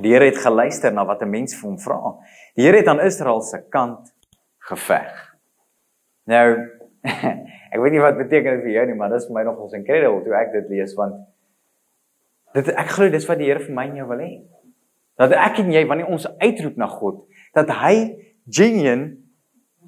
Die 0.01 0.13
Here 0.13 0.25
het 0.25 0.39
geluister 0.39 0.93
na 0.93 1.05
wat 1.05 1.23
'n 1.23 1.31
mens 1.31 1.55
vir 1.55 1.69
hom 1.69 1.79
vra. 1.79 2.17
Die 2.55 2.65
Here 2.65 2.77
het 2.77 2.87
aan 2.87 3.01
Israel 3.01 3.41
se 3.41 3.63
kant 3.69 4.15
geveg. 4.59 5.37
Nou 6.25 6.69
ek 7.73 7.81
weet 7.81 7.93
nie 7.93 8.01
wat 8.01 8.17
beteken 8.17 8.61
vir 8.63 8.71
jou 8.71 8.87
nie, 8.87 8.95
maar 8.95 9.09
dit 9.09 9.21
is 9.21 9.27
vir 9.27 9.35
my 9.35 9.43
nogals 9.43 9.73
incredible 9.73 10.23
toe 10.23 10.35
ek 10.35 10.53
dit 10.53 10.69
lees 10.69 10.95
want 10.95 11.15
dit 12.53 12.69
ek 12.69 12.89
glo 12.89 13.11
dis 13.11 13.27
wat 13.27 13.39
die 13.39 13.49
Here 13.51 13.61
vir 13.61 13.75
my 13.75 13.89
en 13.89 13.97
jou 13.97 14.09
wil 14.09 14.23
hê. 14.23 14.33
Dat 15.17 15.33
ek 15.33 15.59
en 15.59 15.73
jy 15.73 15.87
wanneer 15.87 16.07
ons 16.07 16.29
uitroep 16.39 16.77
na 16.77 16.87
God, 16.87 17.27
dat 17.55 17.69
hy 17.69 18.17
genuine 18.49 19.19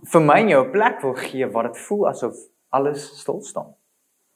vir 0.04 0.20
my 0.20 0.40
en 0.40 0.48
jou 0.48 0.64
'n 0.64 0.72
plek 0.72 1.00
wil 1.02 1.14
gee 1.14 1.46
waar 1.46 1.70
dit 1.70 1.78
voel 1.78 2.08
asof 2.08 2.34
alles 2.68 3.20
stil 3.20 3.40
staan. 3.42 3.74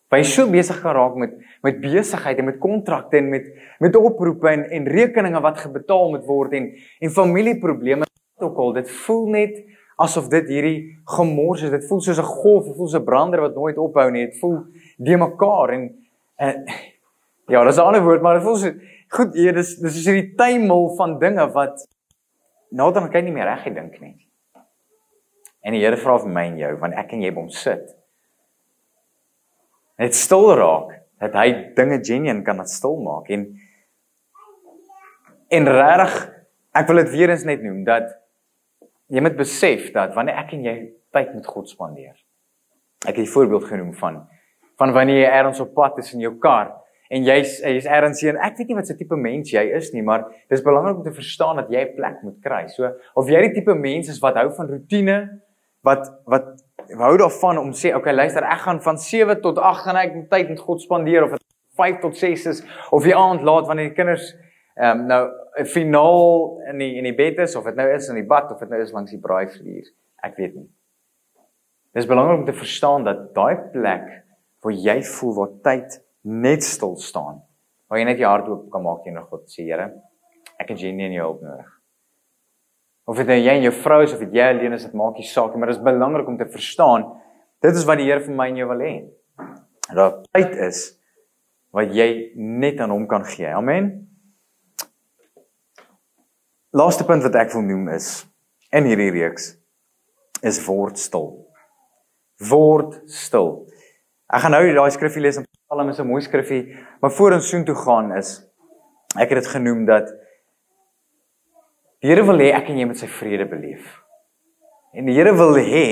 Baie 0.08 0.24
so 0.24 0.48
besig 0.48 0.80
geraak 0.80 1.16
met 1.20 1.34
met 1.62 1.80
besigheid 1.80 2.38
en 2.38 2.44
met 2.44 2.58
kontrakte 2.58 3.18
en 3.18 3.28
met 3.28 3.48
met 3.78 3.96
oproepe 3.96 4.48
en 4.48 4.70
en 4.70 4.86
rekeninge 4.88 5.40
wat 5.40 5.58
gebetaal 5.58 6.10
moet 6.10 6.24
word 6.24 6.52
en 6.52 6.70
en 7.00 7.10
familieprobleme 7.10 8.06
ook 8.38 8.56
al 8.56 8.72
dit 8.72 8.90
voel 8.90 9.26
net 9.28 9.58
asof 9.98 10.28
dit 10.30 10.46
hierdie 10.48 10.78
gemors 11.16 11.64
is. 11.66 11.70
Dit 11.70 11.86
voel 11.88 12.00
soos 12.00 12.18
'n 12.18 12.22
golf, 12.22 12.64
dit 12.64 12.76
voel 12.76 12.88
soos 12.88 13.00
'n 13.00 13.04
brander 13.04 13.40
wat 13.40 13.54
nooit 13.54 13.78
ophou 13.78 14.10
nie. 14.10 14.26
Dit 14.26 14.38
voel 14.38 14.64
de 14.96 15.16
mekaar 15.16 15.70
en 15.70 15.82
en 16.36 16.64
ja, 17.48 17.64
dis 17.64 17.76
'n 17.76 17.80
ander 17.80 18.02
woord, 18.02 18.22
maar 18.22 18.34
dit 18.34 18.42
voel 18.42 18.56
so 18.56 18.72
goed, 19.08 19.34
hier 19.34 19.52
dis 19.52 19.76
dis 19.76 19.96
is 19.96 20.06
hierdie 20.06 20.34
tuimel 20.34 20.94
van 20.96 21.18
dinge 21.18 21.52
wat 21.52 21.86
nou 22.70 22.92
dan 22.92 23.10
kan 23.10 23.20
jy 23.20 23.24
nie 23.24 23.32
meer 23.32 23.48
reg 23.48 23.74
dink 23.74 24.00
nie. 24.00 24.16
En 25.60 25.72
die 25.72 25.80
Here 25.80 25.96
vra 25.96 26.18
vir 26.18 26.30
my 26.30 26.44
en 26.46 26.58
jou, 26.58 26.76
want 26.78 26.94
ek 26.94 27.12
en 27.12 27.22
jy 27.22 27.30
by 27.30 27.40
hom 27.40 27.50
sit. 27.50 27.97
Net 29.98 30.14
stil 30.14 30.52
raak 30.54 30.94
dat 31.18 31.34
hy 31.34 31.48
dinge 31.74 31.98
genuen 32.06 32.44
kan 32.46 32.60
laat 32.60 32.70
stil 32.70 32.96
maak 33.02 33.30
en 33.34 33.48
en 35.48 35.70
regtig 35.74 36.16
ek 36.78 36.90
wil 36.90 37.00
dit 37.02 37.12
weer 37.16 37.32
eens 37.32 37.46
net 37.48 37.62
noem 37.64 37.82
dat 37.86 38.10
jy 39.08 39.22
moet 39.24 39.38
besef 39.38 39.88
dat 39.94 40.14
wanneer 40.14 40.38
ek 40.44 40.52
en 40.54 40.66
jy 40.66 40.76
tyd 41.16 41.32
met 41.34 41.46
God 41.48 41.70
spandeer. 41.70 42.14
Ek 43.06 43.16
het 43.16 43.26
'n 43.26 43.32
voorbeeld 43.32 43.64
genoem 43.64 43.94
van 43.94 44.26
van 44.78 44.92
wanneer 44.92 45.24
jy 45.24 45.30
ergens 45.30 45.60
op 45.60 45.74
pad 45.74 45.98
is 45.98 46.12
in 46.14 46.20
jou 46.20 46.38
kar 46.38 46.76
en 47.10 47.24
jy's 47.24 47.58
jy's 47.60 47.86
ergens 47.86 48.20
hier 48.20 48.36
en 48.36 48.42
ek 48.44 48.58
weet 48.58 48.68
nie 48.68 48.76
wat 48.76 48.86
se 48.86 48.96
tipe 48.96 49.16
mens 49.16 49.50
jy 49.50 49.64
is 49.74 49.92
nie, 49.92 50.02
maar 50.02 50.28
dis 50.48 50.62
belangrik 50.62 50.96
om 50.96 51.02
te 51.02 51.12
verstaan 51.12 51.56
dat 51.56 51.70
jy 51.70 51.80
'n 51.80 51.94
plek 51.96 52.22
moet 52.22 52.38
kry. 52.40 52.68
So 52.68 52.92
of 53.14 53.28
jy 53.28 53.40
die 53.40 53.54
tipe 53.54 53.74
mens 53.74 54.08
is 54.08 54.20
wat 54.20 54.36
hou 54.36 54.52
van 54.54 54.68
rotine, 54.68 55.40
wat 55.82 56.06
wat 56.26 56.62
hou 56.96 57.16
daarvan 57.20 57.58
om 57.58 57.72
sê, 57.76 57.92
okay, 57.96 58.14
luister, 58.14 58.44
ek 58.44 58.64
gaan 58.64 58.80
van 58.82 58.98
7 58.98 59.40
tot 59.44 59.58
8 59.58 59.84
gaan 59.86 60.00
ek 60.00 60.16
tyd 60.30 60.48
met 60.52 60.60
God 60.60 60.82
spandeer 60.82 61.26
of 61.26 61.36
5 61.78 62.00
tot 62.02 62.16
6 62.16 62.46
is 62.52 62.62
of 62.90 63.04
die 63.04 63.16
aand 63.16 63.44
laat 63.46 63.68
wanneer 63.68 63.90
die 63.90 63.98
kinders 63.98 64.32
ehm 64.78 65.00
um, 65.00 65.06
nou 65.10 65.22
finaal 65.66 66.60
in 66.70 66.78
die 66.78 66.92
in 67.00 67.06
die 67.08 67.14
bed 67.18 67.40
is 67.42 67.56
of 67.58 67.66
dit 67.66 67.78
nou 67.78 67.86
is 67.90 68.08
in 68.08 68.20
die 68.20 68.26
bad 68.26 68.52
of 68.54 68.60
dit 68.62 68.70
nou 68.70 68.78
is 68.82 68.92
langs 68.94 69.10
die 69.10 69.20
braaivlier. 69.20 69.88
Ek 70.22 70.36
weet 70.38 70.54
nie. 70.54 70.68
Dis 71.96 72.06
belangrik 72.06 72.38
om 72.38 72.46
te 72.46 72.54
verstaan 72.54 73.06
dat 73.06 73.32
daai 73.34 73.56
plek 73.72 74.06
waar 74.62 74.76
jy 74.86 75.00
voel 75.02 75.34
waar 75.34 75.56
tyd 75.66 75.98
net 76.22 76.62
stil 76.66 76.94
staan, 77.02 77.42
waar 77.88 77.98
jy 77.98 78.06
net 78.06 78.22
jou 78.22 78.30
hart 78.30 78.50
oop 78.52 78.68
kan 78.70 78.84
maak 78.84 79.02
teenoor 79.02 79.26
God 79.30 79.50
sê, 79.50 79.66
Here, 79.66 79.90
ek 80.58 80.70
het 80.74 80.82
nie 80.94 81.10
jou 81.16 81.24
hulp 81.24 81.42
nodig. 81.42 81.77
Of 83.08 83.16
dit 83.16 83.30
nou 83.30 83.38
jy 83.38 83.54
en 83.56 83.64
jou 83.64 83.74
vrou 83.80 84.02
is 84.04 84.12
of 84.12 84.20
dit 84.26 84.36
jy 84.36 84.50
alleen 84.52 84.76
is, 84.76 84.84
dit 84.84 84.98
maak 84.98 85.16
nie 85.16 85.26
saak 85.26 85.54
nie, 85.54 85.62
maar 85.62 85.72
dit 85.72 85.78
is 85.78 85.84
belangrik 85.84 86.28
om 86.28 86.36
te 86.36 86.48
verstaan 86.48 87.08
dit 87.64 87.74
is 87.74 87.86
wat 87.88 87.98
die 87.98 88.06
Here 88.06 88.22
vir 88.22 88.36
my 88.36 88.50
en 88.52 88.58
jou 88.60 88.68
wil 88.70 88.84
hê. 88.84 88.92
Dat 89.96 90.20
tyd 90.30 90.52
is 90.68 90.82
wat 91.74 91.90
jy 91.96 92.32
net 92.36 92.78
aan 92.80 92.92
hom 92.94 93.08
kan 93.10 93.24
gee. 93.26 93.48
Amen 93.50 94.08
laaste 96.70 97.04
punt 97.08 97.24
wat 97.24 97.36
ek 97.40 97.52
wil 97.56 97.64
noem 97.64 97.88
is 97.94 98.08
in 98.76 98.84
hierdie 98.88 99.10
reeks 99.14 99.54
is 100.44 100.60
word 100.66 101.00
stil. 101.00 101.30
Word 102.50 102.98
stil. 103.10 103.64
Ek 104.28 104.44
gaan 104.44 104.54
nou 104.54 104.60
daai 104.76 104.92
skrifgie 104.94 105.24
lees 105.24 105.40
in 105.40 105.46
Psalm 105.48 105.88
is 105.88 105.98
'n 105.98 106.06
mooi 106.06 106.20
skrifgie, 106.22 106.76
maar 107.00 107.10
voor 107.10 107.32
ons 107.32 107.48
soontoe 107.48 107.74
gaan 107.74 108.12
is 108.16 108.44
ek 109.16 109.30
het 109.30 109.40
dit 109.42 109.46
genoem 109.46 109.86
dat 109.86 110.12
die 112.02 112.10
Here 112.12 112.22
wil 112.26 112.38
hê 112.38 112.52
ek 112.54 112.70
en 112.70 112.78
jy 112.78 112.86
moet 112.86 113.00
sy 113.00 113.08
vrede 113.10 113.48
beleef. 113.50 113.86
En 114.94 115.06
die 115.08 115.16
Here 115.16 115.32
wil 115.36 115.56
hê 115.58 115.86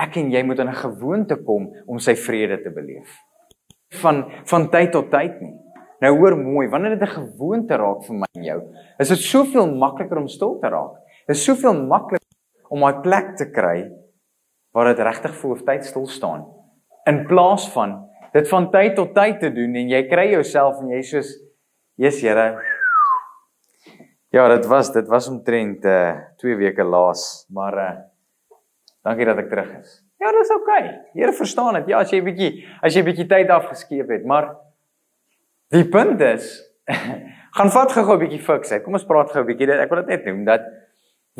ek 0.00 0.16
en 0.18 0.32
jy 0.32 0.42
moet 0.42 0.58
in 0.58 0.68
'n 0.68 0.82
gewoonte 0.82 1.36
kom 1.44 1.70
om 1.86 1.98
sy 1.98 2.14
vrede 2.14 2.62
te 2.62 2.70
beleef. 2.70 3.08
Van 4.02 4.24
van 4.46 4.70
tyd 4.70 4.92
tot 4.92 5.10
tyd 5.10 5.40
nie. 5.40 5.54
Nou 6.02 6.18
hoor 6.18 6.36
mooi, 6.36 6.68
wanneer 6.68 6.98
dit 6.98 7.08
'n 7.08 7.14
gewoonte 7.14 7.76
raak 7.76 8.02
vir 8.04 8.16
my 8.16 8.26
en 8.34 8.44
jou, 8.44 8.60
is 8.98 9.08
dit 9.08 9.18
soveel 9.18 9.66
makliker 9.76 10.18
om 10.18 10.28
stil 10.28 10.58
te 10.58 10.68
raak. 10.68 10.98
Dit 11.26 11.36
is 11.36 11.44
soveel 11.44 11.86
makliker 11.86 12.36
om 12.68 12.84
'n 12.84 13.02
plek 13.02 13.36
te 13.36 13.50
kry 13.50 13.90
waar 14.72 14.94
dit 14.94 14.98
regtig 14.98 15.34
voel 15.34 15.52
of 15.52 15.62
tyd 15.62 15.84
stil 15.84 16.06
staan. 16.06 16.46
In 17.06 17.26
plaas 17.26 17.68
van 17.72 18.08
dit 18.32 18.48
van 18.48 18.70
tyd 18.70 18.96
tot 18.96 19.14
tyd 19.14 19.40
te 19.40 19.52
doen 19.52 19.74
en 19.74 19.88
jy 19.88 20.08
kry 20.08 20.30
jouself 20.30 20.80
en 20.80 20.88
jy 20.88 21.02
soos 21.02 21.28
Jesus 21.96 22.22
Here. 22.22 22.71
Ja, 24.32 24.48
dit 24.48 24.66
was 24.66 24.92
dit 24.92 25.08
was 25.08 25.28
omtrent 25.28 25.84
uh 25.84 26.08
eh, 26.08 26.16
2 26.40 26.56
weke 26.56 26.84
laas, 26.84 27.46
maar 27.52 27.74
uh 27.78 27.92
dankie 29.04 29.26
dat 29.28 29.38
ek 29.38 29.48
terug 29.48 29.70
is. 29.78 30.00
Ja, 30.22 30.30
dis 30.32 30.50
oukei. 30.54 30.82
Okay. 30.84 30.98
Here 31.12 31.32
verstaan 31.32 31.74
dit. 31.74 31.88
Ja, 31.92 32.00
as 32.00 32.10
jy 32.10 32.22
bietjie 32.22 32.52
as 32.80 32.94
jy 32.94 33.02
bietjie 33.04 33.26
tyd 33.26 33.50
afgeskeep 33.50 34.08
het, 34.08 34.24
maar 34.24 34.54
Die 35.72 35.88
punt 35.88 36.20
is 36.20 36.48
gaan 37.56 37.70
vat 37.72 37.92
gou 37.96 38.04
'n 38.04 38.20
bietjie 38.20 38.42
fiksheid. 38.44 38.82
Kom 38.84 38.96
ons 38.98 39.08
praat 39.08 39.30
gou 39.32 39.40
'n 39.42 39.48
bietjie 39.48 39.66
dit. 39.70 39.78
Ek 39.80 39.88
wil 39.88 40.02
dit 40.02 40.10
net 40.12 40.24
noem 40.28 40.44
dat 40.44 40.66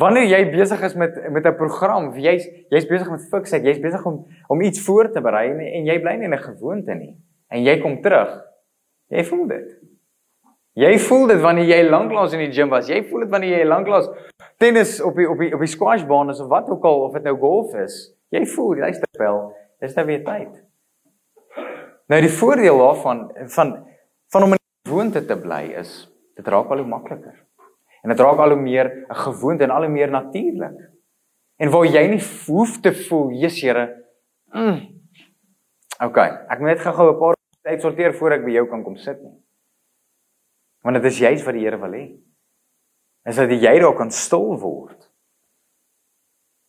wanneer 0.01 0.25
jy 0.25 0.39
besig 0.49 0.81
is 0.81 0.95
met 0.97 1.13
met 1.29 1.45
'n 1.45 1.53
program, 1.53 2.09
jy's 2.17 2.47
jy's 2.73 2.87
besig 2.89 3.11
met 3.11 3.29
fiksheid, 3.29 3.63
jy's 3.63 3.81
besig 3.81 4.05
om 4.05 4.25
om 4.49 4.61
iets 4.61 4.81
voor 4.81 5.11
te 5.11 5.21
berei 5.21 5.51
en, 5.51 5.59
en 5.59 5.85
jy 5.85 5.99
bly 6.01 6.15
nie 6.17 6.25
in 6.25 6.33
'n 6.33 6.47
gewoonte 6.49 6.95
nie. 6.95 7.13
En 7.49 7.61
jy 7.61 7.79
kom 7.81 8.01
terug. 8.01 8.41
Jy 9.09 9.23
voel 9.23 9.47
dit. 9.47 9.69
Jy 10.73 10.95
voel 11.05 11.27
dit 11.29 11.41
wanneer 11.41 11.67
jy 11.69 11.81
lanklaas 11.85 12.33
in 12.33 12.41
die 12.47 12.53
gym 12.53 12.71
was. 12.73 12.87
Jy 12.89 13.03
voel 13.05 13.27
dit 13.27 13.33
wanneer 13.33 13.59
jy 13.59 13.65
lanklaas 13.67 14.07
tennis 14.57 14.95
op 15.05 15.17
die 15.19 15.27
op 15.29 15.37
die 15.37 15.51
op 15.53 15.61
die 15.61 15.69
squashbaan 15.69 16.33
is 16.33 16.41
of 16.41 16.49
wat 16.49 16.69
ook 16.73 16.85
al 16.89 17.03
of 17.07 17.13
dit 17.13 17.27
nou 17.27 17.35
golf 17.37 17.75
is. 17.77 17.97
Jy 18.33 18.41
voel, 18.55 18.79
luister 18.81 19.21
wel, 19.21 19.37
dis 19.85 19.93
nou 19.99 20.05
weer 20.07 20.23
tyd. 20.25 20.55
Nou 22.09 22.19
die 22.25 22.31
voordeel 22.39 22.81
daarvan 22.81 23.27
van 23.53 23.75
van 24.33 24.47
om 24.47 24.57
in 24.57 24.63
gewoonte 24.89 25.21
te 25.29 25.37
bly 25.37 25.61
is 25.83 25.93
dit 26.33 26.49
raak 26.49 26.73
al 26.73 26.81
hoe 26.81 26.89
makliker. 26.89 27.37
En 28.01 28.09
dit 28.09 28.25
raak 28.25 28.41
al 28.41 28.55
hoe 28.55 28.61
meer 28.61 28.89
'n 28.89 29.15
gewoonte 29.15 29.63
en 29.63 29.69
al 29.69 29.85
hoe 29.85 29.93
meer 29.93 30.09
natuurlik. 30.09 30.79
En 31.61 31.69
waar 31.69 31.85
jy 31.85 32.07
nie 32.07 32.23
hoef 32.47 32.81
te 32.81 32.93
voel, 32.93 33.29
Jesus 33.31 33.61
Here. 33.61 33.85
Mm. 34.53 34.89
OK, 36.03 36.17
ek 36.17 36.59
moet 36.59 36.73
net 36.73 36.81
gou-gou 36.81 37.13
'n 37.13 37.19
paar 37.19 37.35
tyd 37.61 37.81
sorteer 37.81 38.13
voor 38.13 38.31
ek 38.31 38.45
by 38.45 38.51
jou 38.51 38.67
kan 38.67 38.83
kom 38.83 38.97
sit 38.97 39.21
nie. 39.21 39.42
Want 40.83 40.99
dit 40.99 41.07
is 41.11 41.21
juist 41.23 41.47
wat 41.47 41.55
die 41.55 41.63
Here 41.63 41.79
wil 41.79 41.95
hê. 41.95 42.03
Is 43.29 43.39
dat 43.39 43.51
jy 43.51 43.77
daar 43.79 43.95
kan 43.95 44.11
stil 44.11 44.57
word. 44.59 44.99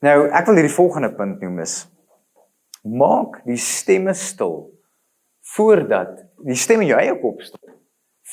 Nou, 0.04 0.28
ek 0.30 0.46
wil 0.46 0.60
hierdie 0.60 0.76
volgende 0.76 1.10
punt 1.16 1.42
noem 1.42 1.62
is 1.64 1.82
maak 2.84 3.40
die 3.48 3.58
stemme 3.60 4.12
stil 4.14 4.68
voordat 5.54 6.20
die 6.44 6.56
stem 6.56 6.84
in 6.84 6.92
jou 6.92 7.00
eie 7.00 7.14
kop 7.20 7.40
stop 7.44 7.72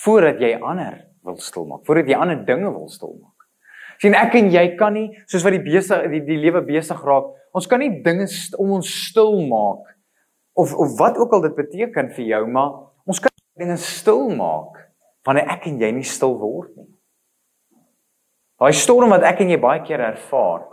voordat 0.03 0.41
jy 0.43 0.57
ander 0.59 0.99
wil 1.23 1.39
stil 1.39 1.67
maak 1.69 1.85
voordat 1.87 2.11
jy 2.11 2.19
ander 2.19 2.41
dinge 2.47 2.67
wil 2.67 2.89
stil 2.91 3.15
maak 3.15 3.47
sien 4.03 4.17
ek 4.17 4.35
en 4.41 4.51
jy 4.51 4.65
kan 4.79 4.95
nie 4.97 5.07
soos 5.23 5.45
wat 5.47 5.55
die 5.55 5.63
besig 5.63 6.03
die, 6.11 6.23
die 6.27 6.39
lewe 6.43 6.63
besig 6.67 6.99
raak 7.07 7.31
ons 7.55 7.67
kan 7.71 7.79
nie 7.79 8.01
dinge 8.03 8.27
om 8.59 8.75
ons 8.79 8.91
stil 9.07 9.39
maak 9.47 9.87
of 10.59 10.75
of 10.75 10.97
wat 10.99 11.19
ook 11.19 11.37
al 11.37 11.47
dit 11.47 11.55
beteken 11.55 12.11
vir 12.17 12.27
jou 12.33 12.43
maar 12.51 12.75
ons 13.07 13.23
kan 13.23 13.31
dinge 13.59 13.79
stil 13.79 14.27
maak 14.35 14.83
wanneer 15.27 15.49
ek 15.53 15.67
en 15.67 15.81
jy 15.81 15.91
nie 15.95 16.07
stil 16.07 16.37
word 16.39 16.75
nie 16.75 16.89
daai 18.61 18.73
storm 18.77 19.09
wat 19.13 19.25
ek 19.27 19.41
en 19.41 19.53
jy 19.53 19.59
baie 19.61 19.83
keer 19.87 20.03
ervaar 20.11 20.67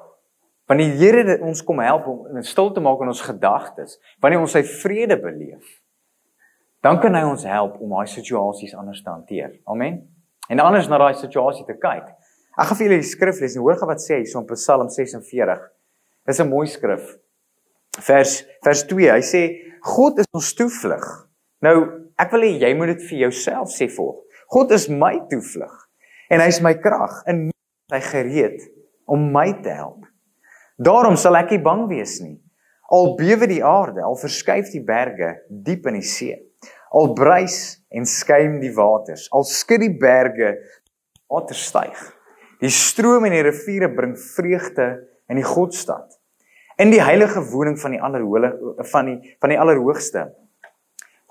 wanneer 0.69 0.93
die 0.93 1.01
Here 1.01 1.39
ons 1.43 1.65
kom 1.65 1.81
help 1.81 2.07
om 2.13 2.43
stil 2.45 2.73
te 2.73 2.81
maak 2.85 3.01
in 3.05 3.13
ons 3.13 3.25
gedagtes 3.25 3.99
wanneer 4.21 4.41
ons 4.41 4.57
sy 4.57 4.63
vrede 4.63 5.17
beleef 5.21 5.79
dan 6.83 7.01
kan 7.03 7.15
hy 7.15 7.25
ons 7.27 7.45
help 7.49 7.79
om 7.83 7.95
daai 7.97 8.07
situasies 8.11 8.75
anders 8.79 9.03
te 9.03 9.11
hanteer. 9.11 9.57
Amen. 9.71 10.01
En 10.49 10.61
anders 10.63 10.89
na 10.89 11.01
daai 11.01 11.15
situasie 11.19 11.67
te 11.67 11.75
kyk. 11.75 12.07
Ek 12.59 12.69
gaan 12.69 12.79
vir 12.79 12.87
julle 12.89 13.01
die 13.03 13.09
skrif 13.09 13.41
lees 13.43 13.57
en 13.59 13.65
hoor 13.65 13.79
gou 13.79 13.89
wat 13.91 14.03
sê 14.03 14.21
hy 14.21 14.29
so 14.31 14.43
in 14.43 14.47
Psalm 14.55 14.91
46. 14.91 15.65
Dis 16.27 16.41
'n 16.41 16.49
mooi 16.49 16.67
skrif. 16.67 17.17
Vers 17.99 18.45
vers 18.65 18.83
2. 18.87 19.11
Hy 19.11 19.23
sê 19.23 19.43
God 19.83 20.19
is 20.19 20.27
ons 20.33 20.55
toevlug. 20.55 21.07
Nou, 21.63 21.77
ek 22.19 22.33
wil 22.33 22.43
hê 22.47 22.53
jy 22.63 22.75
moet 22.75 22.95
dit 22.95 23.03
vir 23.11 23.19
jouself 23.27 23.69
sê 23.71 23.89
volg. 23.89 24.23
God 24.49 24.73
is 24.73 24.89
my 24.89 25.19
toevlug 25.29 25.75
en 26.33 26.41
hy 26.41 26.49
is 26.49 26.61
my 26.65 26.75
krag 26.81 27.23
en 27.29 27.49
hy 27.93 28.01
gereed 28.05 28.61
om 29.09 29.31
my 29.33 29.51
te 29.65 29.73
help. 29.73 30.05
Daarom 30.79 31.17
sal 31.21 31.37
ek 31.41 31.53
nie 31.55 31.63
bang 31.65 31.87
wees 31.91 32.19
nie. 32.23 32.37
Al 32.89 33.13
bewe 33.19 33.49
die 33.51 33.61
aarde, 33.65 34.01
al 34.05 34.17
verskuif 34.17 34.71
die 34.73 34.85
berge 34.85 35.35
diep 35.49 35.89
in 35.91 35.99
die 35.99 36.07
see. 36.07 36.37
Al 36.97 37.13
bruis 37.17 37.59
en 37.93 38.07
skuim 38.09 38.57
die 38.63 38.73
waters, 38.77 39.27
al 39.37 39.45
skud 39.45 39.83
die 39.85 39.93
berge 40.01 40.55
water 41.29 41.57
styg. 41.57 41.99
Die 42.63 42.73
strome 42.73 43.29
en 43.29 43.37
die 43.37 43.45
riviere 43.45 43.91
bring 43.93 44.17
vreugde 44.17 44.89
in 45.29 45.39
die 45.39 45.47
Godstad. 45.47 46.17
In 46.81 46.93
die 46.95 47.03
heilige 47.03 47.43
woning 47.51 47.77
van 47.81 47.97
die 47.97 48.01
allerhoogste 48.01 48.87
van 48.93 49.11
die 49.11 49.35
van 49.43 49.53
die 49.53 49.61
allerhoogste. 49.61 50.25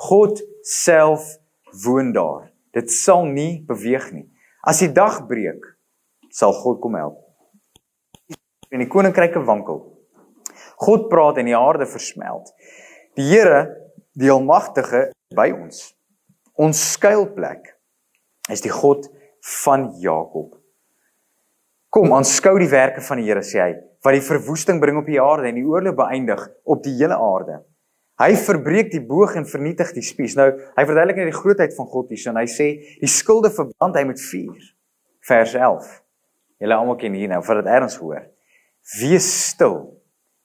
God 0.08 0.44
self 0.62 1.34
woon 1.86 2.14
daar. 2.14 2.52
Dit 2.76 2.92
sal 2.92 3.26
nie 3.30 3.64
beweeg 3.68 4.10
nie. 4.14 4.26
As 4.68 4.82
die 4.84 4.92
dag 4.92 5.22
breek, 5.30 5.64
sal 6.34 6.54
God 6.56 6.82
kom 6.84 6.98
help. 7.00 7.22
En 8.72 8.84
die 8.84 8.90
koninkryke 8.92 9.42
wankel. 9.48 9.80
God 10.78 11.08
praat 11.10 11.40
en 11.42 11.48
die 11.50 11.58
aarde 11.58 11.88
versmelt. 11.90 12.52
Die 13.18 13.26
Here, 13.32 13.64
die 14.18 14.30
Almagtige, 14.30 15.08
by 15.36 15.50
ons. 15.56 15.94
Ons 16.58 16.82
skuilplek 16.94 17.74
is 18.52 18.64
die 18.64 18.74
God 18.74 19.08
van 19.64 19.90
Jakob. 20.02 20.56
Kom, 21.94 22.12
aanskou 22.14 22.58
die 22.60 22.70
werke 22.72 23.02
van 23.02 23.22
die 23.22 23.28
Here, 23.30 23.44
sê 23.46 23.62
hy, 23.64 23.72
wat 24.06 24.18
die 24.18 24.26
verwoesting 24.26 24.82
bring 24.84 25.00
op 25.00 25.08
die 25.10 25.22
aarde 25.22 25.50
en 25.50 25.58
die 25.58 25.66
oorlog 25.68 25.96
beëindig 25.98 26.44
op 26.68 26.84
die 26.86 26.96
hele 27.00 27.18
aarde. 27.18 27.62
Hy 28.18 28.32
verbreek 28.42 28.90
die 28.90 29.04
boog 29.06 29.36
en 29.38 29.46
vernietig 29.46 29.92
die 29.94 30.06
spies. 30.06 30.34
Nou, 30.38 30.48
hy 30.74 30.86
verduidelik 30.90 31.20
net 31.22 31.30
die 31.30 31.38
grootheid 31.38 31.76
van 31.78 31.90
God 31.92 32.10
hier, 32.10 32.24
en 32.32 32.40
hy 32.42 32.48
sê 32.50 32.70
die 32.98 33.12
skilde 33.12 33.52
verbrand 33.54 34.00
hy 34.00 34.04
met 34.10 34.22
vuur. 34.22 34.72
Vers 35.28 35.54
11. 35.54 35.92
Julle 36.64 36.80
almal 36.80 36.98
ken 36.98 37.14
hier 37.14 37.30
nou, 37.30 37.44
vir 37.46 37.62
dit 37.62 37.70
erns 37.76 38.00
hoor. 38.02 38.26
Wees 38.98 39.28
stil 39.52 39.78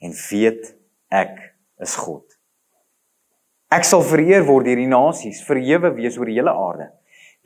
en 0.03 0.13
weet 0.29 0.75
ek 1.15 1.39
is 1.81 1.95
God. 1.97 2.27
Ek 3.73 3.87
sal 3.89 4.03
vereer 4.05 4.45
word 4.45 4.67
deur 4.69 4.83
die 4.83 4.91
nasies, 4.91 5.41
verhewe 5.47 5.95
wees 5.97 6.19
oor 6.21 6.29
die 6.29 6.37
hele 6.37 6.53
aarde. 6.53 6.91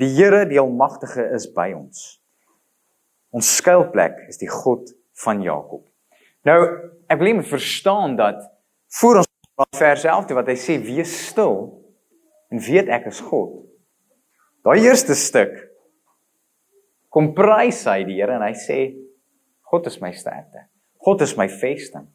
Die 0.01 0.09
Here, 0.17 0.43
die 0.49 0.59
Almagtige 0.61 1.29
is 1.37 1.47
by 1.55 1.71
ons. 1.77 2.19
Ons 3.37 3.53
skuilplek 3.61 4.27
is 4.31 4.41
die 4.41 4.51
God 4.51 4.91
van 5.23 5.45
Jakob. 5.45 5.85
Nou, 6.47 6.59
ek 7.07 7.21
wil 7.21 7.37
net 7.39 7.49
verstaan 7.49 8.17
dat 8.19 8.43
voor 8.99 9.23
ons 9.23 9.31
vers 9.57 10.05
11 10.05 10.35
wat 10.37 10.51
hy 10.53 10.57
sê 10.61 10.77
wees 10.83 11.13
stil 11.31 11.57
en 12.53 12.63
weet 12.63 12.91
ek 12.93 13.09
is 13.11 13.23
God. 13.25 13.63
Daai 14.67 14.85
eerste 14.85 15.17
stuk 15.19 15.55
kom 17.13 17.33
prys 17.37 17.85
hy 17.89 18.03
die 18.09 18.19
Here 18.19 18.37
en 18.37 18.45
hy 18.45 18.53
sê 18.59 18.81
God 19.71 19.89
is 19.89 20.01
my 20.03 20.13
sterkte. 20.15 20.67
God 21.03 21.23
is 21.25 21.37
my 21.39 21.47
vesting. 21.49 22.07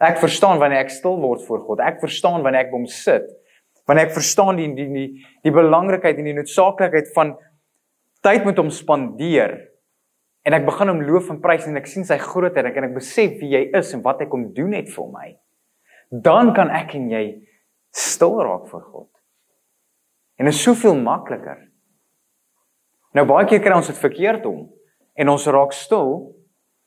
Ek 0.00 0.16
verstaan 0.22 0.58
wanneer 0.62 0.86
ek 0.86 0.94
stil 0.94 1.18
word 1.20 1.44
voor 1.44 1.60
God. 1.66 1.82
Ek 1.84 2.00
verstaan 2.00 2.40
wanneer 2.44 2.64
ek 2.64 2.72
by 2.72 2.80
hom 2.80 2.88
sit 2.88 3.28
wanneer 3.90 4.06
ek 4.06 4.14
verstaan 4.14 4.60
die 4.60 4.68
die 4.76 4.86
die, 4.94 5.08
die 5.42 5.54
belangrikheid 5.54 6.18
en 6.20 6.28
die 6.28 6.36
noodsaaklikheid 6.36 7.10
van 7.16 7.34
tyd 8.22 8.46
met 8.46 8.60
hom 8.60 8.70
spandeer 8.70 9.56
en 10.46 10.56
ek 10.56 10.66
begin 10.68 10.92
hom 10.92 11.00
loof 11.08 11.32
en 11.32 11.40
prys 11.42 11.66
en 11.66 11.80
ek 11.80 11.90
sien 11.90 12.06
sy 12.06 12.20
grootheid 12.22 12.68
en 12.70 12.86
ek 12.86 12.94
besef 12.94 13.34
wie 13.40 13.50
hy 13.56 13.64
is 13.80 13.90
en 13.96 14.04
wat 14.04 14.22
hy 14.22 14.28
kom 14.30 14.46
doen 14.54 14.76
het 14.78 14.90
vir 14.94 15.08
my 15.10 15.32
dan 16.10 16.52
kan 16.54 16.70
ek 16.74 16.94
en 16.98 17.08
jy 17.10 17.24
stil 17.94 18.36
raak 18.42 18.68
vir 18.70 18.82
God. 18.82 19.08
En 20.38 20.48
dit 20.48 20.54
is 20.54 20.62
soveel 20.62 20.98
makliker. 20.98 21.58
Nou 23.14 23.26
baie 23.26 23.46
keer 23.50 23.62
kry 23.62 23.74
ons 23.74 23.90
dit 23.90 23.98
verkeerd 23.98 24.46
om 24.46 24.68
en 25.18 25.32
ons 25.32 25.46
raak 25.50 25.74
stil 25.74 26.12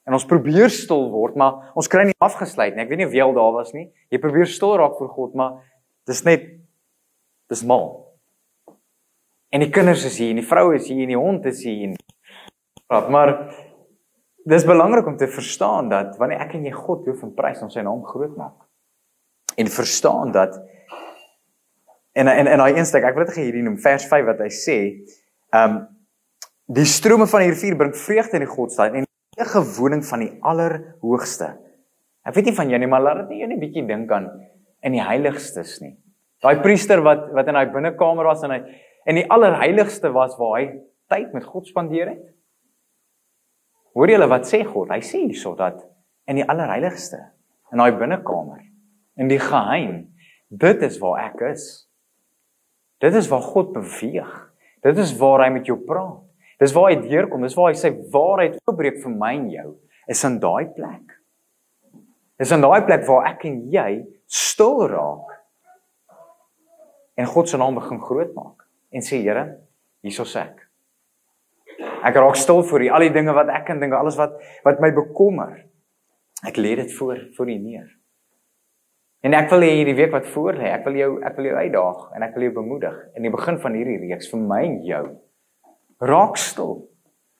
en 0.08 0.16
ons 0.16 0.28
probeer 0.28 0.72
stil 0.72 1.10
word 1.12 1.36
maar 1.40 1.72
ons 1.80 1.88
kry 1.92 2.08
nie 2.08 2.18
afgesluit 2.24 2.76
nie. 2.76 2.84
Ek 2.84 2.92
weet 2.92 3.04
nie 3.04 3.08
of 3.08 3.16
jy 3.16 3.24
al 3.24 3.36
daar 3.36 3.56
was 3.56 3.74
nie. 3.76 3.90
Jy 4.12 4.20
probeer 4.24 4.50
stil 4.52 4.76
raak 4.80 5.00
vir 5.00 5.12
God 5.16 5.40
maar 5.40 5.62
dis 6.08 6.24
net 6.28 6.52
Dis 7.54 7.64
mal. 7.64 7.92
En 9.54 9.62
die 9.62 9.70
kinders 9.70 10.06
is 10.08 10.18
hier 10.18 10.32
en 10.34 10.40
die 10.42 10.48
vrou 10.48 10.72
is 10.74 10.88
hier 10.90 11.04
en 11.04 11.12
die 11.12 11.20
hond 11.20 11.46
is 11.46 11.62
hier 11.62 11.90
en 11.90 11.98
praat 12.90 13.10
maar 13.14 13.34
dis 14.50 14.66
belangrik 14.66 15.06
om 15.08 15.18
te 15.20 15.30
verstaan 15.30 15.92
dat 15.92 16.18
wanneer 16.18 16.42
ek 16.48 16.56
en 16.58 16.66
jy 16.66 16.74
God 16.74 17.06
loof 17.08 17.22
en 17.28 17.36
prys 17.38 17.62
om 17.64 17.70
sy 17.72 17.84
naam 17.86 18.02
groot 18.08 18.34
maak 18.40 18.63
en 19.58 19.68
verstaan 19.68 20.32
dat 20.36 20.60
en 22.14 22.28
en 22.28 22.48
en 22.48 22.62
daai 22.64 22.78
eenstek 22.78 23.04
ek 23.04 23.18
wil 23.18 23.26
dit 23.26 23.36
gee 23.38 23.48
hierdie 23.50 23.66
noem 23.66 23.80
vers 23.82 24.06
5 24.12 24.30
wat 24.32 24.46
hy 24.46 24.52
sê 24.54 24.78
ehm 25.54 25.76
um, 25.78 25.82
die 26.74 26.88
strome 26.88 27.26
van 27.28 27.44
die 27.44 27.52
rivier 27.52 27.76
bring 27.76 27.92
vreugde 27.98 28.40
in 28.40 28.46
die 28.46 28.54
Godstad 28.54 28.94
en 28.96 29.04
die 29.04 29.46
gewoning 29.50 30.06
van 30.08 30.24
die 30.24 30.32
allerhoogste 30.42 31.50
ek 32.24 32.38
weet 32.38 32.50
nie 32.50 32.60
van 32.62 32.72
jou 32.72 32.80
nie 32.80 32.88
maar 32.88 33.04
laat 33.04 33.26
dit 33.28 33.44
net 33.44 33.58
'n 33.58 33.60
bietjie 33.60 33.88
dink 33.88 34.12
aan 34.12 34.32
in 34.82 34.96
die 34.96 35.04
heiligstes 35.04 35.82
nie 35.82 35.98
Daai 36.44 36.60
priester 36.60 37.00
wat 37.04 37.30
wat 37.32 37.48
in 37.48 37.56
daai 37.56 37.72
binnekamer 37.72 38.28
was 38.28 38.44
en 38.44 38.52
hy 38.52 38.60
en 39.08 39.20
die 39.20 39.28
allerheiligste 39.32 40.12
was 40.16 40.36
waar 40.40 40.58
hy 40.58 40.66
tyd 41.12 41.32
met 41.36 41.46
God 41.48 41.68
spandeer 41.68 42.14
het. 42.14 42.26
Hoor 43.96 44.12
julle 44.12 44.28
wat 44.32 44.48
sê 44.50 44.64
God? 44.68 44.92
Hy 44.92 45.00
sê 45.06 45.24
hierso 45.24 45.54
dat 45.60 45.80
in 46.28 46.40
die 46.40 46.48
allerheiligste 46.48 47.20
in 47.72 47.80
daai 47.80 47.96
binnekamer 48.00 48.60
in 49.20 49.30
die 49.32 49.42
geheim 49.42 50.10
dit 50.54 50.82
is 50.86 51.00
waar 51.02 51.30
ek 51.30 51.42
is. 51.54 51.64
Dit 53.02 53.16
is 53.18 53.28
waar 53.28 53.44
God 53.44 53.74
beweeg. 53.74 54.32
Dit 54.84 55.00
is 55.02 55.16
waar 55.18 55.46
hy 55.46 55.50
met 55.56 55.68
jou 55.68 55.80
praat. 55.88 56.22
Dis 56.62 56.74
waar 56.76 56.92
hy 56.92 57.00
deurkom. 57.02 57.44
Dis 57.44 57.56
waar 57.58 57.72
hy 57.72 57.80
sy 57.80 57.92
waarheid 58.14 58.60
oopbreek 58.64 59.02
vir 59.04 59.16
my 59.18 59.34
en 59.40 59.50
jou. 59.52 59.70
Is 60.12 60.24
in 60.28 60.38
daai 60.44 60.70
plek. 60.76 61.18
Is 62.40 62.52
in 62.54 62.64
daai 62.64 62.84
plek 62.88 63.06
waar 63.08 63.32
ek 63.34 63.46
en 63.50 63.64
jy 63.74 64.04
stil 64.30 64.86
raak 64.90 65.32
en 67.20 67.30
God 67.30 67.50
se 67.50 67.60
naam 67.62 67.76
begin 67.78 68.00
groot 68.02 68.32
maak 68.34 68.64
en 68.94 69.04
sê 69.06 69.20
Here, 69.22 69.44
hierso's 70.02 70.34
ek. 70.40 70.64
Ek 72.04 72.18
raak 72.18 72.38
stil 72.40 72.64
vir 72.68 72.88
U 72.88 72.90
al 72.98 73.06
die 73.06 73.14
dinge 73.14 73.36
wat 73.38 73.52
ek 73.54 73.70
en 73.74 73.82
dinge 73.84 73.98
alles 73.98 74.18
wat 74.20 74.34
wat 74.66 74.82
my 74.82 74.90
bekommer. 74.96 75.62
Ek 76.46 76.58
lê 76.58 76.74
dit 76.80 76.92
voor 76.98 77.22
voor 77.38 77.52
U 77.54 77.58
neer. 77.58 77.88
En 79.24 79.32
ek 79.38 79.48
wil 79.54 79.64
hê 79.64 79.70
hierdie 79.78 79.96
week 79.96 80.12
wat 80.12 80.26
voor 80.34 80.58
lê, 80.60 80.68
ek 80.68 80.84
wil 80.84 80.98
jou 81.00 81.12
ek 81.24 81.38
wil 81.40 81.46
jou 81.48 81.56
uitdaag 81.56 82.00
en 82.16 82.26
ek 82.26 82.34
wil 82.36 82.44
jou 82.50 82.56
bemoedig 82.58 82.98
in 83.16 83.24
die 83.24 83.32
begin 83.32 83.60
van 83.64 83.78
hierdie 83.78 84.02
reeks 84.02 84.28
vir 84.34 84.42
my 84.44 84.60
en 84.66 84.76
jou. 84.84 85.04
Raak 86.04 86.36
stil. 86.42 86.74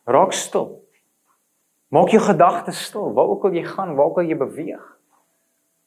Raak 0.08 0.32
stil. 0.38 0.70
Maak 1.92 2.16
jou 2.16 2.22
gedagtes 2.24 2.80
stil. 2.88 3.12
Waar 3.18 3.34
ook 3.34 3.50
al 3.50 3.60
jy 3.60 3.66
gaan, 3.68 3.98
waar 3.98 4.14
ook 4.14 4.22
al 4.24 4.32
jy 4.32 4.40
beweeg. 4.40 4.86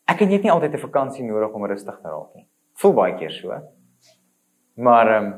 Ek 0.07 0.21
en 0.21 0.31
jy 0.31 0.39
het 0.39 0.45
nie 0.45 0.53
altyd 0.53 0.77
'n 0.77 0.85
vakansie 0.85 1.25
nodig 1.25 1.57
om 1.57 1.67
rustig 1.67 1.97
te 2.03 2.09
raak 2.09 2.35
nie. 2.35 2.47
Voel 2.77 2.93
baie 2.93 3.17
keer 3.17 3.33
so. 3.33 3.57
Maar 4.77 5.09
ehm 5.09 5.25
um, 5.25 5.33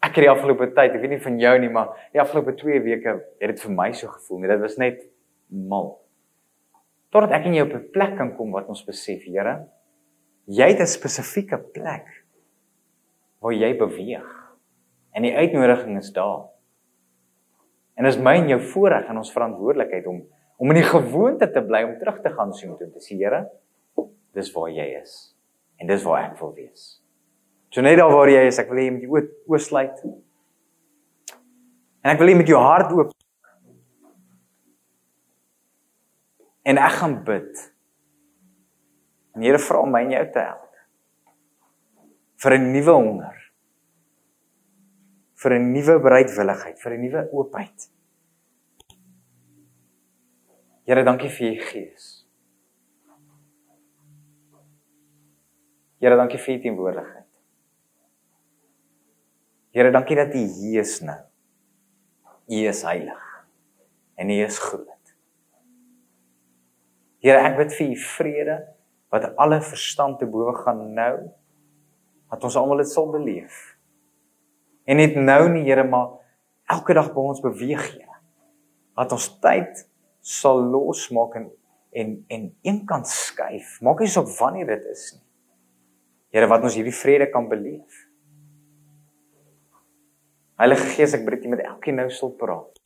ek 0.00 0.14
het 0.14 0.24
die 0.24 0.30
afgelope 0.30 0.66
tyd, 0.76 0.94
ek 0.94 1.00
weet 1.00 1.10
nie 1.10 1.24
van 1.26 1.38
jou 1.40 1.58
nie, 1.58 1.70
maar 1.70 1.88
die 2.12 2.20
afgelope 2.20 2.54
2 2.54 2.80
weke 2.80 3.20
het 3.40 3.50
dit 3.50 3.60
vir 3.60 3.72
my 3.72 3.92
so 3.92 4.06
gevoel. 4.08 4.38
Nee, 4.38 4.48
dit 4.48 4.60
was 4.60 4.76
net 4.76 5.06
mal. 5.48 5.98
Totdat 7.10 7.32
ek 7.32 7.46
en 7.46 7.54
jy 7.54 7.62
op 7.62 7.74
'n 7.74 7.90
plek 7.90 8.16
kan 8.16 8.36
kom 8.36 8.52
wat 8.52 8.68
ons 8.68 8.84
besef, 8.84 9.24
Here, 9.24 9.66
jy 10.46 10.68
het 10.68 10.80
'n 10.80 10.86
spesifieke 10.86 11.58
plek 11.58 12.24
waar 13.40 13.52
jy 13.52 13.76
beweeg. 13.76 14.28
En 15.12 15.22
die 15.22 15.36
uitnodiging 15.36 15.98
is 15.98 16.12
daar. 16.12 16.48
En 17.94 18.04
is 18.04 18.18
my 18.18 18.34
en 18.34 18.48
jou 18.48 18.60
voorreg 18.60 19.06
en 19.08 19.16
ons 19.16 19.32
verantwoordelikheid 19.32 20.06
om 20.06 20.24
om 20.56 20.70
in 20.70 20.78
die 20.78 20.86
gewoonte 20.86 21.50
te 21.50 21.62
bly 21.66 21.82
om 21.82 21.98
terug 21.98 22.20
te 22.22 22.30
gaan 22.30 22.52
sien 22.54 22.76
toe 22.78 22.90
te 22.90 23.00
sê, 23.02 23.16
Here, 23.18 23.50
dis 24.32 24.52
waar 24.52 24.70
jy 24.70 24.86
is. 25.00 25.34
En 25.76 25.86
dis 25.86 26.02
waar 26.06 26.30
ek 26.30 26.38
wil 26.38 26.54
wees. 26.54 27.02
So 27.74 27.82
net 27.82 27.98
daar 27.98 28.12
waar 28.12 28.30
jy 28.30 28.46
is, 28.46 28.58
ek 28.62 28.70
wil 28.70 28.78
hê 28.78 28.84
jy 28.86 28.94
moet 28.94 29.02
jou 29.02 29.22
oë 29.50 29.60
sluit. 29.60 30.04
En 32.04 32.12
ek 32.12 32.20
wil 32.22 32.30
hê 32.30 32.36
met 32.38 32.52
jou 32.52 32.60
hart 32.60 32.92
oop. 32.94 33.10
En 36.64 36.78
ek 36.78 36.98
gaan 37.00 37.18
bid. 37.26 37.73
En 39.34 39.42
Here 39.42 39.58
vra 39.58 39.84
my 39.86 40.02
en 40.04 40.10
jou 40.10 40.26
te 40.32 40.38
help. 40.38 40.60
vir 42.44 42.52
'n 42.58 42.72
nuwe 42.72 42.92
honger. 42.92 43.40
vir 45.44 45.52
'n 45.52 45.72
nuwe 45.72 45.98
bereidwilligheid, 46.00 46.78
vir 46.80 46.92
'n 46.92 47.00
nuwe 47.00 47.28
oopheid. 47.32 47.90
Here, 50.86 51.04
dankie 51.04 51.28
vir 51.28 51.52
u 51.52 51.60
gees. 51.60 52.26
Here, 56.00 56.16
dankie 56.16 56.38
vir 56.38 56.54
u 56.54 56.60
teenwoordigheid. 56.60 57.30
Here, 59.72 59.90
dankie 59.90 60.16
dat 60.16 60.34
U 60.34 60.38
hier 60.38 60.80
is 60.80 61.00
nou. 61.00 61.20
U 62.48 62.58
is 62.68 62.82
heilig 62.82 63.46
en 64.14 64.30
U 64.30 64.44
is 64.44 64.58
groot. 64.58 65.14
Here, 67.18 67.38
ek 67.38 67.56
bid 67.56 67.72
vir 67.72 67.88
U 67.88 67.96
vrede 67.96 68.73
wat 69.14 69.30
alle 69.38 69.60
verstand 69.62 70.18
te 70.18 70.26
bowe 70.26 70.56
gaan 70.64 70.88
nou. 70.96 71.14
Dat 72.34 72.44
ons 72.48 72.56
almal 72.58 72.82
dit 72.82 72.90
sal 72.90 73.12
beleef. 73.12 73.76
En 74.90 74.98
net 74.98 75.14
nou 75.14 75.46
nie, 75.52 75.62
Here, 75.68 75.84
maar 75.86 76.16
elke 76.72 76.96
dag 76.96 77.12
by 77.14 77.26
ons 77.30 77.42
beweeg, 77.44 77.84
Here. 77.94 78.18
Laat 78.98 79.14
ons 79.14 79.28
tyd 79.42 79.84
sal 80.24 80.64
losmaak 80.72 81.38
en 81.38 81.52
en 81.94 82.14
en 82.34 82.48
eenkant 82.66 83.06
skuif. 83.06 83.76
Maak 83.86 84.00
nie 84.02 84.10
saak 84.10 84.26
wanneer 84.40 84.66
dit 84.72 84.88
is 84.90 85.04
nie. 85.14 85.22
Here, 86.34 86.48
wat 86.50 86.66
ons 86.66 86.74
hierdie 86.74 86.96
vrede 86.96 87.28
kan 87.30 87.46
beleef. 87.46 88.00
Heilige 90.58 90.88
Gees, 90.96 91.14
ek 91.14 91.22
bid 91.22 91.36
dat 91.36 91.46
jy 91.46 91.52
met 91.52 91.62
elkeen 91.68 92.00
nou 92.02 92.08
sal 92.10 92.34
praat. 92.38 92.82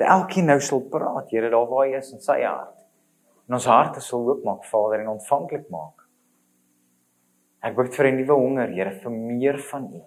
Dat 0.00 0.08
elkeen 0.16 0.48
nou 0.48 0.56
sal 0.64 0.80
praat, 0.88 1.28
Here, 1.28 1.52
daar 1.52 1.68
waar 1.68 1.90
hy 1.90 2.00
is 2.00 2.08
in 2.16 2.24
sy 2.24 2.40
hart. 2.40 2.79
En 3.50 3.56
ons 3.58 3.64
harte 3.66 3.98
sal 3.98 4.28
oopmaak, 4.30 4.62
Vader, 4.70 5.00
en 5.02 5.16
ontvanklik 5.16 5.64
maak. 5.74 6.04
Ek 7.66 7.74
bid 7.74 7.96
vir 7.96 8.06
'n 8.06 8.16
nuwe 8.20 8.36
honger, 8.38 8.68
Here, 8.70 8.92
vir 9.02 9.10
meer 9.10 9.58
van 9.58 9.88
U. 9.90 10.02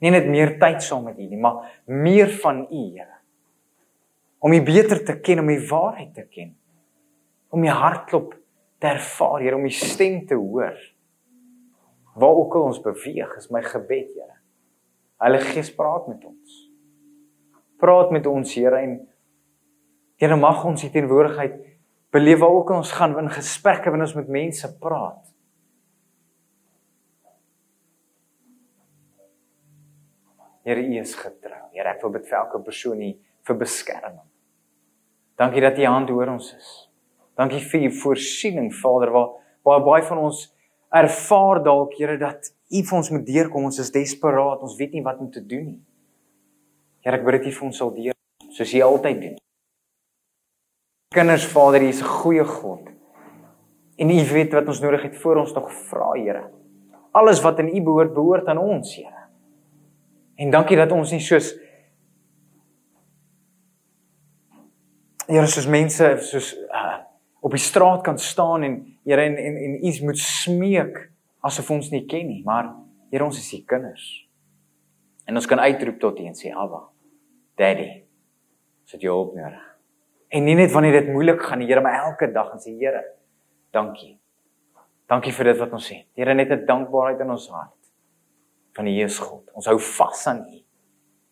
Nie 0.00 0.10
net 0.10 0.26
meer 0.26 0.58
tyd 0.58 0.80
saam 0.82 1.04
met 1.04 1.18
U 1.18 1.26
nie, 1.28 1.36
maar 1.36 1.82
meer 1.84 2.30
van 2.40 2.62
U, 2.72 2.82
Here. 2.96 3.20
Om 4.40 4.52
U 4.52 4.62
beter 4.62 5.04
te 5.04 5.20
ken, 5.20 5.40
om 5.40 5.50
U 5.50 5.66
waarheid 5.68 6.14
te 6.14 6.24
ken. 6.24 6.56
Om 7.50 7.64
U 7.64 7.68
hartklop 7.68 8.34
te 8.78 8.86
ervaar, 8.86 9.40
Here, 9.40 9.56
om 9.56 9.64
U 9.64 9.70
stem 9.70 10.26
te 10.26 10.34
hoor. 10.34 10.74
Waar 12.14 12.34
ook 12.34 12.54
al 12.54 12.62
ons 12.62 12.80
beweeg, 12.80 13.36
is 13.36 13.50
my 13.50 13.60
gebed, 13.60 14.08
Here. 14.14 14.40
Heilige 15.18 15.52
Gees 15.52 15.74
praat 15.74 16.08
met 16.08 16.24
ons. 16.24 16.72
Praat 17.76 18.10
met 18.10 18.26
ons, 18.26 18.54
Here, 18.54 18.76
en 18.76 19.08
Here 20.18 20.36
mag 20.36 20.64
ons 20.66 20.82
U 20.82 20.90
teenwoordigheid 20.90 21.58
beleef 22.10 22.40
waar 22.42 22.50
ook 22.50 22.70
al 22.72 22.82
ons 22.82 22.92
gaan 22.92 23.14
in 23.20 23.30
gesprekke 23.30 23.92
wanneer 23.92 24.08
ons 24.08 24.16
met 24.18 24.32
mense 24.34 24.70
praat. 24.82 25.22
Here, 30.66 30.82
U 30.82 30.98
is 31.00 31.14
getrou. 31.14 31.62
Here, 31.72 31.94
ek 31.94 32.02
wil 32.02 32.16
bid 32.18 32.26
vir 32.28 32.40
elke 32.42 32.60
persoon 32.66 32.98
hier 33.00 33.14
vir 33.46 33.56
beskerming. 33.62 34.26
Dankie 35.38 35.62
dat 35.64 35.78
U 35.78 35.86
hand 35.86 36.10
oor 36.12 36.34
ons 36.34 36.50
is. 36.56 36.74
Dankie 37.38 37.62
vir 37.70 37.86
U 37.86 37.94
voorsiening, 38.02 38.72
Vader, 38.82 39.14
waar 39.14 39.36
waar 39.68 39.82
baie 39.84 40.04
van 40.06 40.20
ons 40.26 40.46
ervaar 40.96 41.62
dalk, 41.62 41.94
Here, 41.96 42.18
dat 42.18 42.50
U 42.68 42.82
vir 42.90 42.98
ons 42.98 43.10
moet 43.14 43.26
deurkom. 43.26 43.70
Ons 43.70 43.80
is 43.80 43.94
desperaat. 43.94 44.64
Ons 44.64 44.76
weet 44.80 44.98
nie 44.98 45.04
wat 45.06 45.22
om 45.22 45.30
te 45.30 45.44
doen 45.44 45.66
nie. 45.70 45.82
Here, 47.06 47.16
ek 47.16 47.24
bid 47.24 47.38
dat 47.38 47.52
U 47.52 47.58
vir 47.60 47.68
ons 47.70 47.84
sal 47.84 47.94
deur 47.94 48.16
soos 48.50 48.74
U 48.74 48.88
altyd 48.92 49.22
doen. 49.28 49.44
Kinders, 51.08 51.46
Vader, 51.46 51.82
U 51.82 51.88
is 51.88 52.00
'n 52.00 52.04
goeie 52.04 52.44
God. 52.44 52.88
En 53.96 54.10
U 54.10 54.28
weet 54.28 54.52
wat 54.52 54.66
ons 54.66 54.80
nodig 54.80 55.02
het 55.02 55.16
voor 55.16 55.36
ons 55.36 55.52
nog 55.52 55.72
vra, 55.72 56.12
Here. 56.12 56.50
Alles 57.10 57.40
wat 57.40 57.58
in 57.58 57.76
U 57.76 57.82
behoort, 57.82 58.12
behoort 58.14 58.46
aan 58.46 58.58
ons, 58.58 58.96
Here. 58.96 59.26
En 60.34 60.50
dankie 60.50 60.76
dat 60.76 60.92
ons 60.92 61.10
nie 61.10 61.20
soos 61.20 61.56
Here 65.26 65.46
soos 65.46 65.66
mense 65.66 66.16
soos 66.20 66.54
uh, 66.56 66.98
op 67.40 67.50
die 67.50 67.60
straat 67.60 68.02
kan 68.02 68.18
staan 68.18 68.62
en 68.62 68.98
Here 69.04 69.22
en 69.22 69.36
en 69.36 69.56
en 69.56 69.86
iets 69.86 70.00
moet 70.00 70.18
smeek 70.18 71.10
asof 71.40 71.70
ons 71.70 71.90
nie 71.90 72.06
ken 72.06 72.26
nie, 72.26 72.42
maar 72.44 72.74
Here 73.10 73.24
ons 73.24 73.38
is 73.38 73.52
u 73.52 73.64
kinders. 73.64 74.28
En 75.24 75.34
ons 75.34 75.46
kan 75.46 75.60
uitroep 75.60 75.98
tot 76.00 76.20
U 76.20 76.24
en 76.24 76.36
sê 76.36 76.52
Abba, 76.52 76.88
Daddy, 77.56 78.04
sit 78.84 79.00
jou 79.00 79.14
hulp 79.14 79.34
nodig. 79.36 79.67
En 80.28 80.44
nie 80.44 80.54
net 80.54 80.72
wanneer 80.72 81.00
dit 81.00 81.12
moeilik 81.12 81.42
gaan, 81.42 81.60
Here, 81.64 81.80
maar 81.80 82.04
elke 82.04 82.28
dag 82.32 82.52
en 82.52 82.60
sê 82.60 82.74
Here, 82.76 83.02
dankie. 83.72 84.18
Dankie 85.08 85.32
vir 85.32 85.52
dit 85.52 85.60
wat 85.62 85.72
ons 85.72 85.88
het. 85.88 86.06
Here, 86.16 86.34
net 86.34 86.50
'n 86.50 86.66
dankbaarheid 86.66 87.20
in 87.20 87.30
ons 87.30 87.48
hart 87.48 87.92
van 88.74 88.84
die 88.84 88.94
Jesus 88.94 89.18
God. 89.18 89.48
Ons 89.54 89.66
hou 89.66 89.78
vas 89.78 90.26
aan 90.26 90.44
U. 90.44 90.60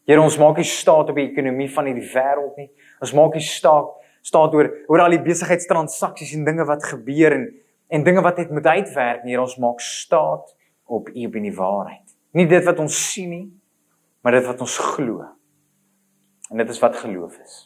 Here, 0.07 0.21
ons 0.21 0.39
maak 0.39 0.57
nie 0.57 0.65
staat 0.65 1.11
op 1.11 1.17
die 1.17 1.31
ekonomie 1.31 1.69
van 1.69 1.85
hierdie 1.85 2.09
wêreld 2.15 2.57
nie. 2.57 2.71
Ons 3.01 3.13
maak 3.13 3.35
nie 3.35 3.45
staat 3.45 3.93
staat 4.27 4.55
oor 4.55 4.73
oor 4.89 5.01
al 5.01 5.11
die 5.11 5.23
besigheidstransaksies 5.23 6.35
en 6.35 6.45
dinge 6.45 6.65
wat 6.67 6.83
gebeur 6.85 7.33
en 7.33 7.47
en 7.89 8.03
dinge 8.03 8.23
wat 8.23 8.39
net 8.39 8.51
moet 8.51 8.67
uitwerk 8.67 9.25
nie. 9.25 9.39
Ons 9.39 9.57
maak 9.63 9.81
staat 9.81 10.57
op 10.87 11.09
U 11.09 11.27
op 11.27 11.37
in 11.37 11.43
die 11.43 11.55
waarheid. 11.55 12.17
Nie 12.33 12.47
dit 12.47 12.65
wat 12.65 12.79
ons 12.79 12.97
sien 13.13 13.31
nie, 13.31 13.47
maar 14.23 14.33
dit 14.33 14.47
wat 14.47 14.61
ons 14.61 14.79
glo. 14.79 15.23
En 16.51 16.59
dit 16.59 16.69
is 16.69 16.81
wat 16.83 16.97
geloof 16.97 17.39
is. 17.43 17.66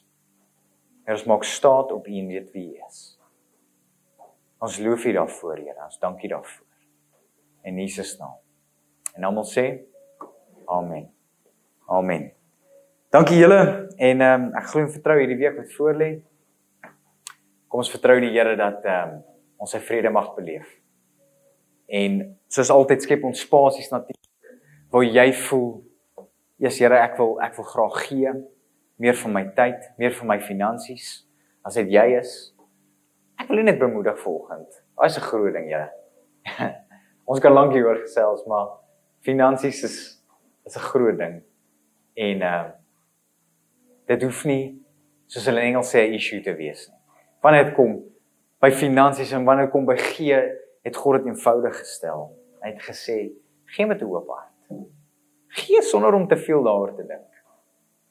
Here, 1.05 1.17
ons 1.17 1.27
maak 1.29 1.45
staat 1.45 1.93
op 1.93 2.07
U 2.07 2.19
en 2.19 2.29
weet 2.29 2.51
wie 2.53 2.67
U 2.75 2.83
is. 2.87 2.99
Ons 4.61 4.79
loof 4.79 5.05
U 5.05 5.13
daarvoor, 5.17 5.57
Here. 5.57 5.79
Ons 5.85 5.99
dankie 5.99 6.29
daarvoor. 6.29 6.67
In 7.65 7.79
Jesus 7.79 8.17
naam. 8.19 8.37
En 9.17 9.25
almal 9.25 9.45
sê 9.49 9.65
amen. 10.71 11.09
Amen. 11.91 12.31
Dankie 13.11 13.41
julle 13.41 13.89
en 13.99 14.21
ehm 14.23 14.45
um, 14.45 14.51
ek 14.55 14.69
glo 14.71 14.85
en 14.85 14.93
vertrou 14.93 15.17
hierdie 15.19 15.39
week 15.41 15.57
wat 15.59 15.73
voorlê. 15.75 16.11
Kom 17.69 17.83
ons 17.83 17.91
vertrou 17.91 18.21
die 18.23 18.31
Here 18.37 18.55
dat 18.57 18.85
ehm 18.87 19.17
um, 19.17 19.25
ons 19.61 19.75
sy 19.75 19.81
vrede 19.83 20.13
mag 20.15 20.31
beleef. 20.37 20.69
En 21.91 22.23
soos 22.49 22.71
altyd 22.71 23.03
skep 23.03 23.25
ons 23.27 23.43
spasies 23.43 23.91
natuurlik 23.91 24.29
waar 24.91 25.05
jy 25.05 25.33
voel, 25.49 25.83
"Ja 26.59 26.71
Here, 26.71 27.03
ek 27.03 27.19
wil 27.19 27.41
ek 27.43 27.57
wil 27.57 27.65
graag 27.65 27.99
gee 28.07 28.33
meer 29.01 29.17
van 29.17 29.33
my 29.33 29.45
tyd, 29.57 29.91
meer 29.99 30.13
van 30.19 30.29
my 30.31 30.39
finansies." 30.45 31.25
As 31.65 31.77
dit 31.77 31.91
jy 31.93 32.07
is, 32.19 32.55
ek 33.41 33.49
wil 33.49 33.65
net 33.65 33.81
bemoedig 33.81 34.17
volgend. 34.23 34.69
Daai 34.97 35.09
is 35.09 35.17
'n 35.17 35.29
groot 35.29 35.53
ding, 35.53 35.69
Here. 35.69 35.91
ons 37.31 37.41
kan 37.41 37.53
lank 37.53 37.73
hieroor 37.73 38.01
gesels, 38.01 38.45
maar 38.47 38.79
finansies 39.21 39.83
is 39.85 39.97
is 40.67 40.77
'n 40.77 40.89
groot 40.93 41.19
ding. 41.19 41.43
En 42.15 42.43
uh 42.43 42.71
dit 44.07 44.23
hoef 44.23 44.45
nie 44.45 44.83
soos 45.27 45.47
hulle 45.47 45.61
in 45.61 45.67
Engels 45.73 45.93
sê 45.95 46.09
'n 46.09 46.15
issue 46.15 46.41
te 46.43 46.55
wees 46.55 46.89
nie. 46.89 46.99
Wanneer 47.43 47.65
dit 47.65 47.75
kom 47.75 48.03
by 48.61 48.71
finansies 48.71 49.33
en 49.33 49.45
wanneer 49.45 49.67
dit 49.67 49.73
kom 49.73 49.87
by 49.87 49.97
gee, 49.97 50.41
het 50.83 50.97
God 50.97 51.21
dit 51.21 51.27
eenvoudig 51.27 51.79
gestel. 51.79 52.37
Hy 52.63 52.73
het 52.73 52.83
gesê: 52.83 53.31
"Gee 53.67 53.87
met 53.87 54.01
'n 54.01 54.05
oop 54.05 54.29
hart. 54.29 54.51
Gee 55.49 55.83
sonder 55.83 56.15
om 56.15 56.29
te 56.29 56.37
veel 56.37 56.63
daaroor 56.63 56.95
te 56.95 57.07
dink. 57.07 57.30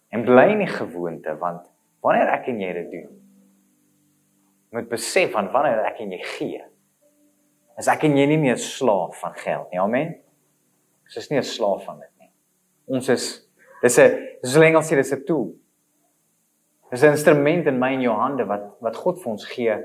En 0.09 0.25
bly 0.25 0.47
in 0.55 0.63
die 0.63 0.71
gewoonte 0.71 1.35
want 1.37 1.67
wanneer 2.03 2.31
ek 2.33 2.47
en 2.49 2.61
jy 2.63 2.71
dit 2.73 2.91
doen, 2.91 3.09
moet 4.75 4.89
besef 4.89 5.33
van 5.33 5.49
wanneer 5.53 5.81
ek 5.89 6.01
en 6.03 6.13
jy 6.15 6.19
gee, 6.37 6.61
is 7.79 7.89
ek 7.91 8.05
en 8.07 8.17
jy 8.17 8.25
nie 8.29 8.39
meer 8.41 8.59
slaaf 8.59 9.19
van 9.21 9.35
geld 9.39 9.71
nie. 9.71 9.81
Amen. 9.81 10.13
Ons 11.09 11.17
is 11.17 11.29
nie 11.31 11.39
'n 11.39 11.43
slaaf 11.43 11.85
van 11.85 11.99
dit 11.99 12.11
nie. 12.19 12.31
Ons 12.87 13.09
is 13.09 13.47
dis 13.81 13.97
'n 13.99 14.09
dis 14.43 14.55
'n 14.55 14.63
Engels 14.63 14.91
sê 14.91 14.95
dis 14.95 15.13
'n 15.13 15.25
tool. 15.25 15.55
Dis 16.91 17.03
'n 17.03 17.15
instrument 17.15 17.67
in 17.67 17.79
my 17.79 17.93
en 17.93 18.01
jou 18.01 18.15
hande 18.15 18.45
wat 18.45 18.77
wat 18.81 18.95
God 18.95 19.21
vir 19.21 19.31
ons 19.31 19.45
gee 19.45 19.75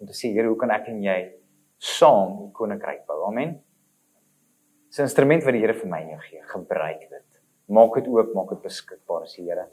om 0.00 0.06
te 0.06 0.12
sê, 0.12 0.32
Here, 0.32 0.46
hoe 0.46 0.56
kan 0.56 0.70
ek 0.70 0.88
en 0.88 1.02
jy 1.02 1.32
saam 1.78 2.38
die 2.38 2.52
koninkryk 2.52 3.06
bou? 3.06 3.26
Amen. 3.26 3.62
Dis 4.88 4.98
'n 4.98 5.02
instrument 5.02 5.44
wat 5.44 5.52
die 5.52 5.60
Here 5.60 5.74
vir 5.74 5.88
my 5.88 6.00
en 6.00 6.08
jou 6.08 6.20
gee. 6.20 6.42
Gebruik 6.42 7.00
dit. 7.00 7.27
Maak 7.68 7.98
dit 8.00 8.08
oop, 8.08 8.32
maak 8.34 8.54
dit 8.54 8.62
beskikbaar, 8.64 9.26
sê 9.28 9.44
Here. 9.44 9.66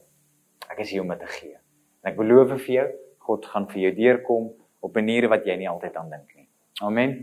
Ek 0.72 0.82
is 0.84 0.92
hier 0.92 1.04
om 1.06 1.14
dit 1.14 1.22
te 1.24 1.30
gee. 1.38 1.56
En 2.04 2.12
ek 2.12 2.18
beloof 2.20 2.56
vir 2.58 2.74
jou, 2.74 2.88
God 3.28 3.46
gaan 3.52 3.68
vir 3.72 3.82
jou 3.86 3.94
deurkom 3.98 4.50
op 4.86 4.98
maniere 5.00 5.30
wat 5.32 5.48
jy 5.48 5.56
nie 5.62 5.70
altyd 5.70 5.96
aan 5.98 6.12
dink 6.12 6.36
nie. 6.36 6.48
Amen. 6.84 7.16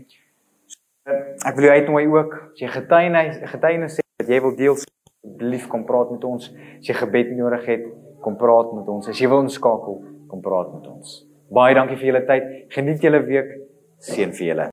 Ek 1.05 1.55
wil 1.57 1.67
jou 1.67 1.75
uitnooi 1.77 2.03
ook 2.07 2.35
as 2.39 2.63
jy 2.63 2.71
getuienis 2.71 3.39
getuienis 3.51 3.97
sê 3.99 4.05
dat 4.23 4.31
jy 4.31 4.39
wil 4.43 4.55
deel 4.55 4.75
asseblief 4.79 5.67
kom 5.71 5.85
praat 5.87 6.11
met 6.11 6.23
ons. 6.27 6.49
As 6.79 6.89
jy 6.89 6.97
gebed 6.97 7.33
nodig 7.37 7.65
het, 7.67 7.87
kom 8.23 8.37
praat 8.39 8.73
met 8.75 8.89
ons. 8.89 9.09
As 9.11 9.19
jy 9.19 9.29
wil 9.31 9.43
inskakel, 9.45 10.01
kom 10.31 10.43
praat 10.43 10.71
met 10.75 10.87
ons. 10.87 11.19
Baie 11.53 11.75
dankie 11.75 11.99
vir 11.99 12.13
julle 12.13 12.25
tyd. 12.27 12.53
Geniet 12.73 13.03
julle 13.03 13.23
week. 13.27 13.57
Seën 14.03 14.31
vir 14.35 14.47
julle. 14.51 14.72